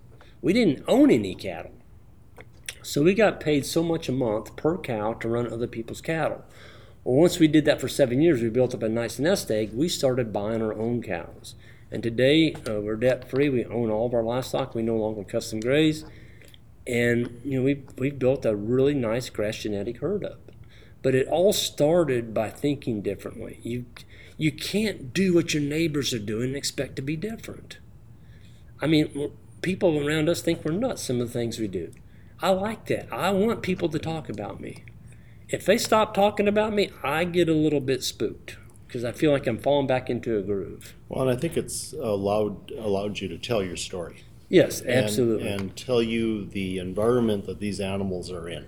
We 0.40 0.53
didn't 0.53 0.85
own 0.87 1.11
any 1.11 1.35
cattle. 1.35 1.72
So 2.88 3.03
we 3.03 3.12
got 3.12 3.38
paid 3.38 3.66
so 3.66 3.83
much 3.83 4.09
a 4.09 4.12
month 4.12 4.57
per 4.57 4.79
cow 4.79 5.12
to 5.12 5.29
run 5.29 5.53
other 5.53 5.66
people's 5.66 6.01
cattle. 6.01 6.42
Well, 7.05 7.16
once 7.16 7.38
we 7.38 7.46
did 7.46 7.66
that 7.66 7.83
for 7.83 7.87
seven 7.87 8.22
years, 8.22 8.40
we 8.40 8.48
built 8.48 8.72
up 8.72 8.83
a 8.83 8.88
nice 8.88 9.18
nest 9.18 9.51
egg. 9.51 9.74
We 9.74 9.90
started 9.90 10.33
buying 10.33 10.62
our 10.62 10.72
own 10.72 11.03
cows. 11.03 11.55
And 11.90 12.03
today 12.03 12.55
uh, 12.66 12.81
we're 12.81 12.96
debt 12.96 13.29
free. 13.29 13.51
We 13.51 13.66
own 13.66 13.90
all 13.90 14.07
of 14.07 14.14
our 14.14 14.22
livestock. 14.22 14.74
We 14.74 14.81
no 14.81 14.96
longer 14.96 15.22
custom 15.22 15.61
graze. 15.61 16.07
And 16.87 17.42
you 17.44 17.59
know 17.59 17.62
we've, 17.62 17.85
we've 17.98 18.18
built 18.18 18.46
a 18.46 18.57
really 18.57 18.94
nice 18.94 19.29
grass 19.29 19.59
genetic 19.59 19.98
herd 19.98 20.24
up. 20.24 20.51
But 21.03 21.14
it 21.14 21.29
all 21.29 21.53
started 21.53 22.33
by 22.33 22.48
thinking 22.48 23.03
differently. 23.03 23.61
You, 23.62 23.85
you 24.38 24.51
can't 24.51 25.12
do 25.12 25.35
what 25.35 25.53
your 25.53 25.62
neighbors 25.62 26.14
are 26.14 26.18
doing 26.18 26.48
and 26.48 26.57
expect 26.57 26.96
to 26.96 27.03
be 27.03 27.16
different. 27.16 27.81
I 28.81 28.87
mean, 28.87 29.33
people 29.61 30.03
around 30.03 30.31
us 30.31 30.40
think 30.40 30.64
we're 30.64 30.72
nuts, 30.72 31.03
some 31.03 31.20
of 31.20 31.27
the 31.27 31.38
things 31.38 31.59
we 31.59 31.68
do. 31.68 31.92
I 32.40 32.51
like 32.51 32.87
that. 32.87 33.12
I 33.12 33.31
want 33.31 33.62
people 33.62 33.88
to 33.88 33.98
talk 33.98 34.29
about 34.29 34.61
me. 34.61 34.85
If 35.48 35.64
they 35.64 35.79
stop 35.79 36.14
talking 36.14 36.46
about 36.46 36.72
me, 36.72 36.90
I 37.03 37.24
get 37.24 37.48
a 37.48 37.55
little 37.55 37.81
bit 37.81 38.03
spooked 38.05 38.57
because 38.87 39.05
I 39.05 39.12
feel 39.12 39.33
like 39.33 39.46
I'm 39.46 39.59
falling 39.59 39.87
back 39.87 40.09
into 40.09 40.38
a 40.38 40.42
groove. 40.42 40.94
Well, 41.09 41.29
and 41.29 41.37
I 41.37 41.40
think 41.40 41.57
it's 41.57 41.92
allowed, 41.94 42.70
allowed 42.72 43.18
you 43.20 43.29
to 43.29 43.38
tell 43.38 43.62
your 43.62 43.77
story. 43.77 44.24
Yes, 44.48 44.81
and- 44.81 44.90
absolutely. 44.90 45.48
And 45.48 45.77
tell 45.77 46.03
you 46.03 46.44
the 46.46 46.79
environment 46.79 47.46
that 47.46 47.61
these 47.61 47.81
animals 47.81 48.31
are 48.31 48.48
in. 48.48 48.66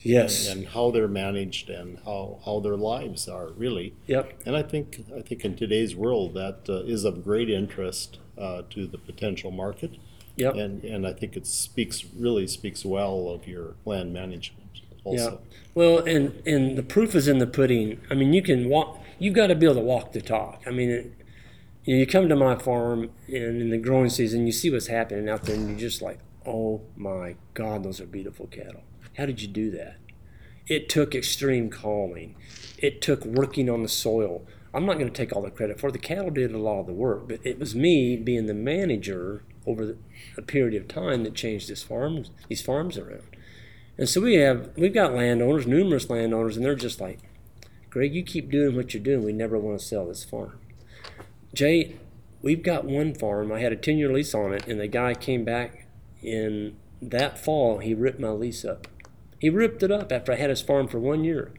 yes. 0.00 0.48
and 0.48 0.66
how 0.68 0.90
they're 0.90 1.06
managed 1.08 1.70
and 1.70 1.98
how, 2.04 2.40
how 2.44 2.60
their 2.60 2.76
lives 2.76 3.28
are 3.28 3.48
really. 3.50 3.94
yep. 4.06 4.32
And 4.46 4.56
I 4.56 4.62
think 4.62 5.04
I 5.16 5.20
think 5.20 5.44
in 5.44 5.54
today's 5.56 5.94
world 5.94 6.34
that 6.34 6.60
uh, 6.68 6.82
is 6.84 7.04
of 7.04 7.22
great 7.22 7.48
interest 7.50 8.18
uh, 8.36 8.62
to 8.70 8.86
the 8.86 8.98
potential 8.98 9.50
market. 9.50 9.92
Yep. 10.36 10.54
And 10.54 10.84
and 10.84 11.06
I 11.06 11.12
think 11.12 11.36
it 11.36 11.46
speaks 11.46 12.04
really 12.16 12.46
speaks 12.46 12.84
well 12.84 13.28
of 13.28 13.46
your 13.46 13.74
land 13.84 14.12
management 14.12 14.62
also. 15.04 15.40
Well, 15.74 15.98
and 15.98 16.42
and 16.46 16.76
the 16.76 16.82
proof 16.82 17.14
is 17.14 17.28
in 17.28 17.38
the 17.38 17.46
pudding. 17.46 18.00
I 18.10 18.14
mean, 18.14 18.32
you 18.32 18.42
can 18.42 18.68
walk. 18.68 19.00
You've 19.18 19.34
got 19.34 19.48
to 19.48 19.54
be 19.54 19.66
able 19.66 19.76
to 19.76 19.80
walk 19.82 20.12
the 20.12 20.20
talk. 20.20 20.62
I 20.66 20.70
mean, 20.70 20.90
it, 20.90 21.12
you 21.84 21.94
know, 21.94 22.00
you 22.00 22.06
come 22.06 22.28
to 22.28 22.36
my 22.36 22.56
farm 22.56 23.10
and 23.26 23.60
in 23.60 23.70
the 23.70 23.78
growing 23.78 24.08
season, 24.08 24.46
you 24.46 24.52
see 24.52 24.70
what's 24.70 24.86
happening 24.86 25.28
out 25.28 25.44
there, 25.44 25.56
and 25.56 25.68
you're 25.68 25.78
just 25.78 26.02
like, 26.02 26.18
oh 26.46 26.82
my 26.96 27.36
God, 27.54 27.84
those 27.84 28.00
are 28.00 28.06
beautiful 28.06 28.46
cattle. 28.46 28.82
How 29.16 29.26
did 29.26 29.42
you 29.42 29.48
do 29.48 29.70
that? 29.72 29.96
It 30.66 30.88
took 30.88 31.14
extreme 31.14 31.70
calming. 31.70 32.36
It 32.78 33.02
took 33.02 33.24
working 33.24 33.68
on 33.68 33.82
the 33.82 33.88
soil. 33.88 34.46
I'm 34.74 34.86
not 34.86 34.94
going 34.94 35.10
to 35.10 35.12
take 35.12 35.34
all 35.34 35.42
the 35.42 35.50
credit 35.50 35.78
for 35.78 35.88
it. 35.88 35.92
the 35.92 35.98
cattle 35.98 36.30
did 36.30 36.52
a 36.52 36.58
lot 36.58 36.80
of 36.80 36.86
the 36.86 36.92
work, 36.92 37.28
but 37.28 37.40
it 37.44 37.58
was 37.58 37.74
me 37.74 38.16
being 38.16 38.46
the 38.46 38.54
manager 38.54 39.44
over 39.66 39.96
a 40.36 40.42
period 40.42 40.80
of 40.80 40.88
time 40.88 41.24
that 41.24 41.34
changed 41.34 41.68
this 41.68 41.82
farms, 41.82 42.30
these 42.48 42.62
farms 42.62 42.98
around. 42.98 43.22
And 43.98 44.08
so 44.08 44.20
we 44.20 44.34
have 44.34 44.70
we've 44.76 44.94
got 44.94 45.14
landowners, 45.14 45.66
numerous 45.66 46.08
landowners, 46.08 46.56
and 46.56 46.64
they're 46.64 46.74
just 46.74 47.00
like, 47.00 47.18
Greg, 47.90 48.14
you 48.14 48.22
keep 48.22 48.50
doing 48.50 48.74
what 48.74 48.94
you're 48.94 49.02
doing. 49.02 49.22
We 49.22 49.32
never 49.32 49.58
want 49.58 49.78
to 49.78 49.84
sell 49.84 50.06
this 50.06 50.24
farm. 50.24 50.58
Jay, 51.54 51.96
we've 52.40 52.62
got 52.62 52.84
one 52.84 53.14
farm. 53.14 53.52
I 53.52 53.60
had 53.60 53.72
a 53.72 53.76
10 53.76 53.98
year 53.98 54.12
lease 54.12 54.34
on 54.34 54.52
it, 54.52 54.66
and 54.66 54.80
the 54.80 54.88
guy 54.88 55.14
came 55.14 55.44
back 55.44 55.86
in 56.22 56.76
that 57.02 57.38
fall. 57.38 57.78
He 57.78 57.94
ripped 57.94 58.20
my 58.20 58.30
lease 58.30 58.64
up. 58.64 58.88
He 59.38 59.50
ripped 59.50 59.82
it 59.82 59.90
up 59.90 60.12
after 60.12 60.32
I 60.32 60.36
had 60.36 60.50
his 60.50 60.62
farm 60.62 60.88
for 60.88 60.98
one 60.98 61.24
year. 61.24 61.52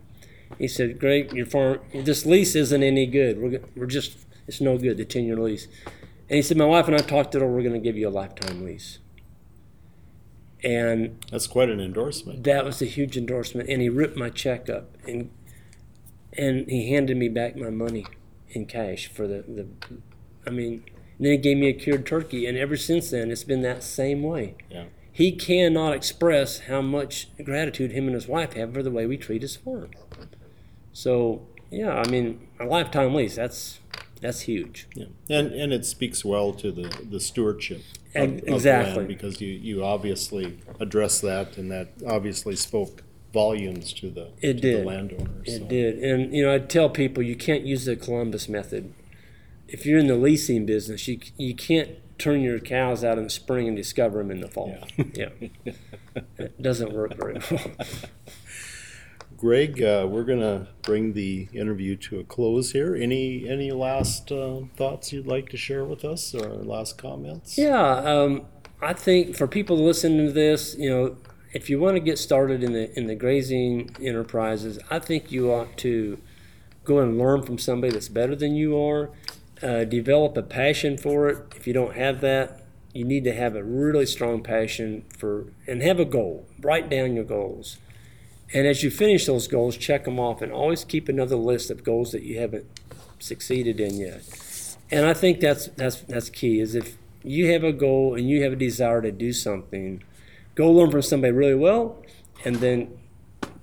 He 0.57 0.67
said, 0.67 0.99
Greg, 0.99 1.33
your 1.33 1.45
farm, 1.45 1.79
this 1.93 2.25
lease 2.25 2.55
isn't 2.55 2.83
any 2.83 3.05
good. 3.05 3.39
We're, 3.39 3.61
we're 3.75 3.85
just, 3.85 4.17
it's 4.47 4.61
no 4.61 4.77
good, 4.77 4.97
the 4.97 5.05
10 5.05 5.25
year 5.25 5.37
lease. 5.37 5.67
And 6.29 6.35
he 6.37 6.41
said, 6.41 6.57
My 6.57 6.65
wife 6.65 6.87
and 6.87 6.95
I 6.95 6.99
talked 6.99 7.35
it 7.35 7.41
over. 7.41 7.51
We're 7.51 7.61
going 7.63 7.73
to 7.73 7.79
give 7.79 7.97
you 7.97 8.07
a 8.07 8.09
lifetime 8.09 8.63
lease. 8.63 8.99
And 10.63 11.19
That's 11.29 11.47
quite 11.47 11.69
an 11.69 11.81
endorsement. 11.81 12.43
that 12.45 12.63
was 12.63 12.81
a 12.81 12.85
huge 12.85 13.17
endorsement 13.17 13.67
and 13.69 13.81
he 13.81 13.89
ripped 13.89 14.15
my 14.15 14.29
check 14.29 14.69
up 14.69 14.95
and 15.05 15.29
and 16.37 16.69
he 16.69 16.89
handed 16.89 17.17
me 17.17 17.27
back 17.27 17.57
my 17.57 17.69
money 17.69 18.05
in 18.51 18.65
cash 18.65 19.07
for 19.07 19.27
the, 19.27 19.43
the 19.45 19.67
I 20.47 20.51
mean 20.51 20.85
then 21.19 21.31
he 21.33 21.37
gave 21.37 21.57
me 21.57 21.67
a 21.67 21.73
cured 21.73 22.05
turkey 22.05 22.45
and 22.45 22.57
ever 22.57 22.77
since 22.77 23.09
then 23.11 23.29
it's 23.29 23.43
been 23.43 23.61
that 23.63 23.83
same 23.83 24.23
way. 24.23 24.55
Yeah. 24.71 24.85
He 25.11 25.33
cannot 25.33 25.93
express 25.95 26.59
how 26.61 26.81
much 26.81 27.27
gratitude 27.43 27.91
him 27.91 28.05
and 28.05 28.15
his 28.15 28.27
wife 28.29 28.53
have 28.53 28.73
for 28.73 28.81
the 28.81 28.89
way 28.89 29.05
we 29.05 29.17
treat 29.17 29.41
his 29.41 29.57
farm. 29.57 29.91
So 30.93 31.45
yeah, 31.71 31.91
I 31.93 32.09
mean 32.09 32.47
a 32.57 32.65
lifetime 32.65 33.13
lease, 33.13 33.35
that's 33.35 33.79
that's 34.23 34.41
huge. 34.41 34.87
Yeah. 34.95 35.05
And 35.29 35.51
and 35.51 35.71
it 35.73 35.85
speaks 35.85 36.23
well 36.25 36.53
to 36.53 36.71
the, 36.71 36.87
the 37.09 37.19
stewardship 37.19 37.83
of, 38.15 38.39
Ex- 38.47 38.47
of 38.47 38.65
land 38.65 39.07
because 39.07 39.41
you, 39.41 39.49
you 39.51 39.83
obviously 39.83 40.59
addressed 40.79 41.21
that 41.23 41.57
and 41.57 41.69
that 41.71 41.89
obviously 42.07 42.55
spoke 42.55 43.03
volumes 43.33 43.91
to 43.93 44.09
the, 44.09 44.29
It 44.41 44.53
to 44.53 44.61
did. 44.61 44.81
the 44.81 44.85
landowners. 44.85 45.47
It 45.47 45.59
so. 45.59 45.67
did. 45.67 45.99
And, 45.99 46.33
you 46.33 46.45
know, 46.45 46.53
I 46.53 46.59
tell 46.59 46.89
people 46.89 47.21
you 47.23 47.35
can't 47.35 47.65
use 47.65 47.85
the 47.85 47.95
Columbus 47.95 48.47
method. 48.47 48.93
If 49.67 49.85
you're 49.85 49.97
in 49.99 50.07
the 50.07 50.15
leasing 50.15 50.65
business, 50.65 51.07
you, 51.07 51.19
you 51.35 51.55
can't 51.55 51.89
turn 52.19 52.41
your 52.41 52.59
cows 52.59 53.03
out 53.03 53.17
in 53.17 53.23
the 53.25 53.29
spring 53.31 53.67
and 53.67 53.75
discover 53.75 54.19
them 54.19 54.29
in 54.31 54.39
the 54.39 54.47
fall. 54.47 54.77
Yeah. 55.13 55.29
it 56.37 56.61
doesn't 56.61 56.93
work 56.93 57.15
very 57.17 57.39
well. 57.49 57.71
Greg, 59.43 59.83
uh, 59.83 60.07
we're 60.09 60.23
going 60.23 60.39
to 60.39 60.69
bring 60.83 61.11
the 61.11 61.49
interview 61.51 61.97
to 61.97 62.21
a 62.21 62.23
close 62.23 62.71
here. 62.71 62.95
Any 62.95 63.45
any 63.45 63.73
last 63.73 64.31
uh, 64.31 64.61
thoughts 64.77 65.11
you'd 65.11 65.27
like 65.27 65.49
to 65.49 65.57
share 65.57 65.83
with 65.83 66.05
us 66.05 66.33
or 66.33 66.47
last 66.47 66.97
comments? 66.97 67.57
Yeah. 67.57 67.77
Um, 67.77 68.45
I 68.81 68.93
think 68.93 69.35
for 69.35 69.45
people 69.45 69.75
listening 69.75 70.27
to 70.27 70.31
this, 70.31 70.77
you 70.79 70.89
know, 70.89 71.17
if 71.51 71.69
you 71.69 71.77
want 71.77 71.97
to 71.97 71.99
get 71.99 72.17
started 72.17 72.63
in 72.63 72.71
the 72.71 72.97
in 72.97 73.07
the 73.07 73.15
grazing 73.15 73.93
enterprises, 74.01 74.79
I 74.89 74.99
think 74.99 75.29
you 75.29 75.51
ought 75.51 75.75
to 75.79 76.19
go 76.85 76.99
and 76.99 77.17
learn 77.17 77.43
from 77.43 77.57
somebody 77.57 77.91
that's 77.91 78.07
better 78.07 78.37
than 78.37 78.55
you 78.55 78.79
are. 78.79 79.09
Uh, 79.61 79.83
develop 79.83 80.37
a 80.37 80.41
passion 80.41 80.97
for 80.97 81.27
it. 81.27 81.53
If 81.53 81.67
you 81.67 81.73
don't 81.73 81.97
have 81.97 82.21
that, 82.21 82.63
you 82.93 83.03
need 83.03 83.25
to 83.25 83.33
have 83.33 83.57
a 83.57 83.63
really 83.63 84.05
strong 84.05 84.41
passion 84.41 85.03
for 85.17 85.47
and 85.67 85.83
have 85.83 85.99
a 85.99 86.05
goal. 86.05 86.47
Write 86.61 86.89
down 86.89 87.17
your 87.17 87.25
goals. 87.25 87.77
And 88.51 88.67
as 88.67 88.83
you 88.83 88.91
finish 88.91 89.25
those 89.25 89.47
goals, 89.47 89.77
check 89.77 90.05
them 90.05 90.19
off 90.19 90.41
and 90.41 90.51
always 90.51 90.83
keep 90.83 91.09
another 91.09 91.35
list 91.35 91.71
of 91.71 91.83
goals 91.83 92.11
that 92.11 92.23
you 92.23 92.39
haven't 92.39 92.65
succeeded 93.19 93.79
in 93.79 93.97
yet. 93.97 94.23
And 94.91 95.05
I 95.05 95.13
think 95.13 95.39
that's 95.39 95.67
that's 95.69 96.01
that's 96.01 96.29
key 96.29 96.59
is 96.59 96.75
if 96.75 96.97
you 97.23 97.51
have 97.51 97.63
a 97.63 97.73
goal 97.73 98.15
and 98.15 98.29
you 98.29 98.43
have 98.43 98.53
a 98.53 98.57
desire 98.57 99.01
to 99.01 99.11
do 99.11 99.33
something, 99.33 100.03
go 100.55 100.71
learn 100.71 100.91
from 100.91 101.01
somebody 101.01 101.31
really 101.31 101.55
well, 101.55 101.97
and 102.43 102.57
then 102.57 102.97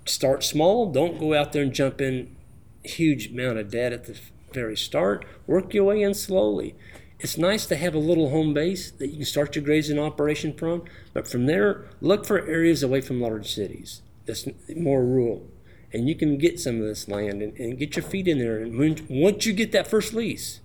start 0.07 0.43
small. 0.43 0.91
Don't 0.91 1.19
go 1.19 1.35
out 1.35 1.53
there 1.53 1.63
and 1.63 1.73
jump 1.73 2.01
in 2.01 2.35
huge 2.83 3.31
amount 3.31 3.59
of 3.59 3.71
debt 3.71 3.93
at 3.93 4.07
the 4.07 4.19
very 4.53 4.77
start. 4.77 5.25
Work 5.47 5.75
your 5.75 5.85
way 5.85 6.03
in 6.03 6.15
slowly. 6.15 6.75
It's 7.21 7.37
nice 7.37 7.67
to 7.67 7.77
have 7.77 7.95
a 7.95 7.99
little 7.99 8.31
home 8.31 8.55
base 8.55 8.91
that 8.93 9.09
you 9.09 9.17
can 9.17 9.25
start 9.27 9.55
your 9.55 9.65
grazing 9.65 9.99
operation 9.99 10.55
from, 10.55 10.85
but 11.13 11.29
from 11.29 11.45
there, 11.45 11.85
look 12.01 12.25
for 12.25 12.39
areas 12.47 12.83
away 12.83 13.03
from 13.03 13.21
large 13.21 13.53
cities 13.55 14.01
that's 14.31 14.47
more 14.77 15.05
rural. 15.05 15.47
And 15.93 16.09
you 16.09 16.15
can 16.15 16.39
get 16.39 16.61
some 16.61 16.77
of 16.77 16.87
this 16.87 17.09
land 17.09 17.43
and, 17.43 17.59
and 17.59 17.79
get 17.79 17.97
your 17.97 18.05
feet 18.05 18.29
in 18.29 18.39
there. 18.39 18.59
And 18.59 18.79
when, 18.79 19.07
once 19.09 19.45
you 19.45 19.53
get 19.53 19.73
that 19.73 19.89
first 19.89 20.15
lease, 20.15 20.61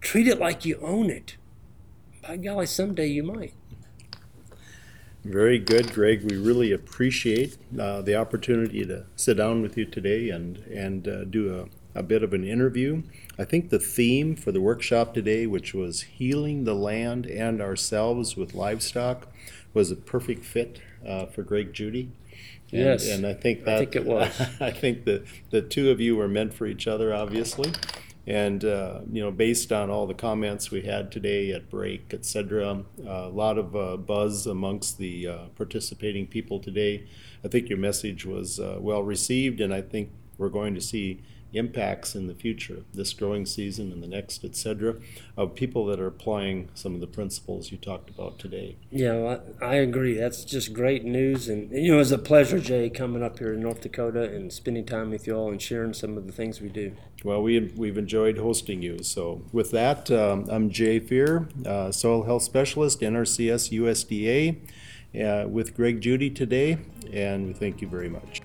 treat 0.00 0.26
it 0.26 0.38
like 0.38 0.64
you 0.64 0.78
own 0.80 1.10
it. 1.10 1.36
By 2.22 2.38
golly, 2.38 2.66
someday 2.66 3.08
you 3.08 3.22
might. 3.22 3.52
Very 5.24 5.58
good, 5.58 5.92
Greg. 5.92 6.22
We 6.22 6.36
really 6.36 6.72
appreciate 6.72 7.58
uh, 7.78 8.00
the 8.00 8.14
opportunity 8.14 8.86
to 8.86 9.04
sit 9.16 9.36
down 9.36 9.60
with 9.60 9.76
you 9.76 9.84
today 9.84 10.30
and, 10.30 10.58
and 10.72 11.08
uh, 11.08 11.24
do 11.24 11.68
a, 11.94 11.98
a 11.98 12.02
bit 12.02 12.22
of 12.22 12.32
an 12.32 12.44
interview. 12.44 13.02
I 13.38 13.44
think 13.44 13.68
the 13.68 13.78
theme 13.78 14.36
for 14.36 14.52
the 14.52 14.60
workshop 14.60 15.12
today, 15.12 15.46
which 15.46 15.74
was 15.74 16.02
healing 16.02 16.64
the 16.64 16.74
land 16.74 17.26
and 17.26 17.60
ourselves 17.60 18.36
with 18.36 18.54
livestock, 18.54 19.26
was 19.74 19.90
a 19.90 19.96
perfect 19.96 20.44
fit 20.44 20.80
uh, 21.06 21.26
for 21.26 21.42
Greg 21.42 21.72
Judy. 21.72 22.10
And, 22.72 22.80
Yes, 22.80 23.08
and 23.08 23.26
I 23.26 23.34
think 23.34 23.64
that 23.64 23.76
I 23.76 23.78
think 23.78 23.96
it 23.96 24.04
was. 24.06 24.40
I 24.60 24.70
think 24.70 25.04
that 25.04 25.24
the 25.50 25.62
two 25.62 25.90
of 25.90 26.00
you 26.00 26.16
were 26.16 26.28
meant 26.28 26.52
for 26.54 26.66
each 26.66 26.86
other, 26.86 27.14
obviously. 27.14 27.72
And 28.26 28.64
uh, 28.64 29.02
you 29.12 29.22
know, 29.22 29.30
based 29.30 29.70
on 29.70 29.88
all 29.88 30.06
the 30.06 30.14
comments 30.14 30.70
we 30.72 30.82
had 30.82 31.12
today 31.12 31.52
at 31.52 31.70
break, 31.70 32.12
et 32.12 32.24
cetera, 32.24 32.82
uh, 33.06 33.08
a 33.08 33.28
lot 33.28 33.56
of 33.56 33.76
uh, 33.76 33.96
buzz 33.96 34.46
amongst 34.48 34.98
the 34.98 35.28
uh, 35.28 35.38
participating 35.54 36.26
people 36.26 36.58
today. 36.58 37.06
I 37.44 37.48
think 37.48 37.68
your 37.68 37.78
message 37.78 38.26
was 38.26 38.58
uh, 38.58 38.78
well 38.80 39.04
received, 39.04 39.60
and 39.60 39.72
I 39.72 39.80
think 39.80 40.10
we're 40.38 40.48
going 40.48 40.74
to 40.74 40.80
see 40.80 41.22
impacts 41.56 42.14
in 42.14 42.26
the 42.26 42.34
future, 42.34 42.82
this 42.94 43.12
growing 43.12 43.46
season 43.46 43.92
and 43.92 44.02
the 44.02 44.06
next, 44.06 44.44
et 44.44 44.56
cetera, 44.56 44.96
of 45.36 45.54
people 45.54 45.86
that 45.86 46.00
are 46.00 46.06
applying 46.06 46.68
some 46.74 46.94
of 46.94 47.00
the 47.00 47.06
principles 47.06 47.70
you 47.70 47.78
talked 47.78 48.10
about 48.10 48.38
today. 48.38 48.76
Yeah, 48.90 49.12
well, 49.18 49.42
I, 49.60 49.64
I 49.64 49.74
agree. 49.76 50.14
That's 50.14 50.44
just 50.44 50.72
great 50.72 51.04
news. 51.04 51.48
And, 51.48 51.70
you 51.70 51.92
know, 51.92 52.00
it's 52.00 52.10
a 52.10 52.18
pleasure, 52.18 52.58
Jay, 52.58 52.90
coming 52.90 53.22
up 53.22 53.38
here 53.38 53.54
in 53.54 53.60
North 53.60 53.80
Dakota 53.80 54.24
and 54.24 54.52
spending 54.52 54.84
time 54.84 55.10
with 55.10 55.26
you 55.26 55.34
all 55.34 55.50
and 55.50 55.60
sharing 55.60 55.92
some 55.92 56.16
of 56.16 56.26
the 56.26 56.32
things 56.32 56.60
we 56.60 56.68
do. 56.68 56.96
Well, 57.24 57.42
we, 57.42 57.72
we've 57.76 57.98
enjoyed 57.98 58.38
hosting 58.38 58.82
you. 58.82 59.02
So 59.02 59.42
with 59.52 59.70
that, 59.72 60.10
um, 60.10 60.46
I'm 60.50 60.70
Jay 60.70 61.00
Fuhrer, 61.00 61.66
uh, 61.66 61.90
Soil 61.90 62.24
Health 62.24 62.42
Specialist, 62.42 63.00
NRCS 63.00 63.72
USDA, 63.76 64.56
uh, 65.16 65.48
with 65.48 65.74
Greg 65.74 66.00
Judy 66.00 66.30
today, 66.30 66.78
and 67.12 67.46
we 67.46 67.52
thank 67.52 67.80
you 67.80 67.88
very 67.88 68.08
much. 68.08 68.42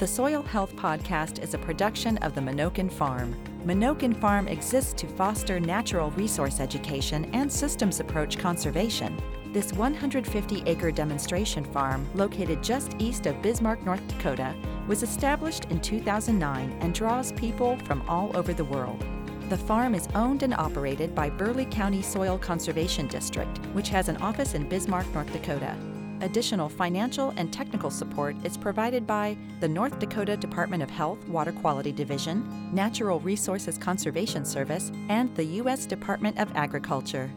The 0.00 0.06
Soil 0.06 0.40
Health 0.40 0.74
Podcast 0.76 1.42
is 1.42 1.52
a 1.52 1.58
production 1.58 2.16
of 2.22 2.34
the 2.34 2.40
Menoken 2.40 2.90
Farm. 2.90 3.36
Menoken 3.66 4.18
Farm 4.18 4.48
exists 4.48 4.94
to 4.94 5.06
foster 5.06 5.60
natural 5.60 6.10
resource 6.12 6.58
education 6.58 7.26
and 7.34 7.52
systems 7.52 8.00
approach 8.00 8.38
conservation. 8.38 9.14
This 9.52 9.74
150 9.74 10.62
acre 10.64 10.90
demonstration 10.90 11.64
farm, 11.64 12.08
located 12.14 12.62
just 12.62 12.96
east 12.98 13.26
of 13.26 13.42
Bismarck, 13.42 13.84
North 13.84 14.00
Dakota, 14.08 14.54
was 14.88 15.02
established 15.02 15.66
in 15.66 15.80
2009 15.80 16.78
and 16.80 16.94
draws 16.94 17.32
people 17.32 17.76
from 17.84 18.00
all 18.08 18.34
over 18.34 18.54
the 18.54 18.64
world. 18.64 19.04
The 19.50 19.58
farm 19.58 19.94
is 19.94 20.08
owned 20.14 20.42
and 20.42 20.54
operated 20.54 21.14
by 21.14 21.28
Burleigh 21.28 21.66
County 21.66 22.00
Soil 22.00 22.38
Conservation 22.38 23.06
District, 23.06 23.58
which 23.74 23.90
has 23.90 24.08
an 24.08 24.16
office 24.16 24.54
in 24.54 24.66
Bismarck, 24.66 25.12
North 25.12 25.30
Dakota. 25.30 25.76
Additional 26.22 26.68
financial 26.68 27.32
and 27.36 27.50
technical 27.50 27.90
support 27.90 28.36
is 28.44 28.58
provided 28.58 29.06
by 29.06 29.36
the 29.60 29.68
North 29.68 29.98
Dakota 29.98 30.36
Department 30.36 30.82
of 30.82 30.90
Health 30.90 31.26
Water 31.26 31.52
Quality 31.52 31.92
Division, 31.92 32.70
Natural 32.74 33.20
Resources 33.20 33.78
Conservation 33.78 34.44
Service, 34.44 34.92
and 35.08 35.34
the 35.34 35.44
U.S. 35.44 35.86
Department 35.86 36.38
of 36.38 36.54
Agriculture. 36.54 37.30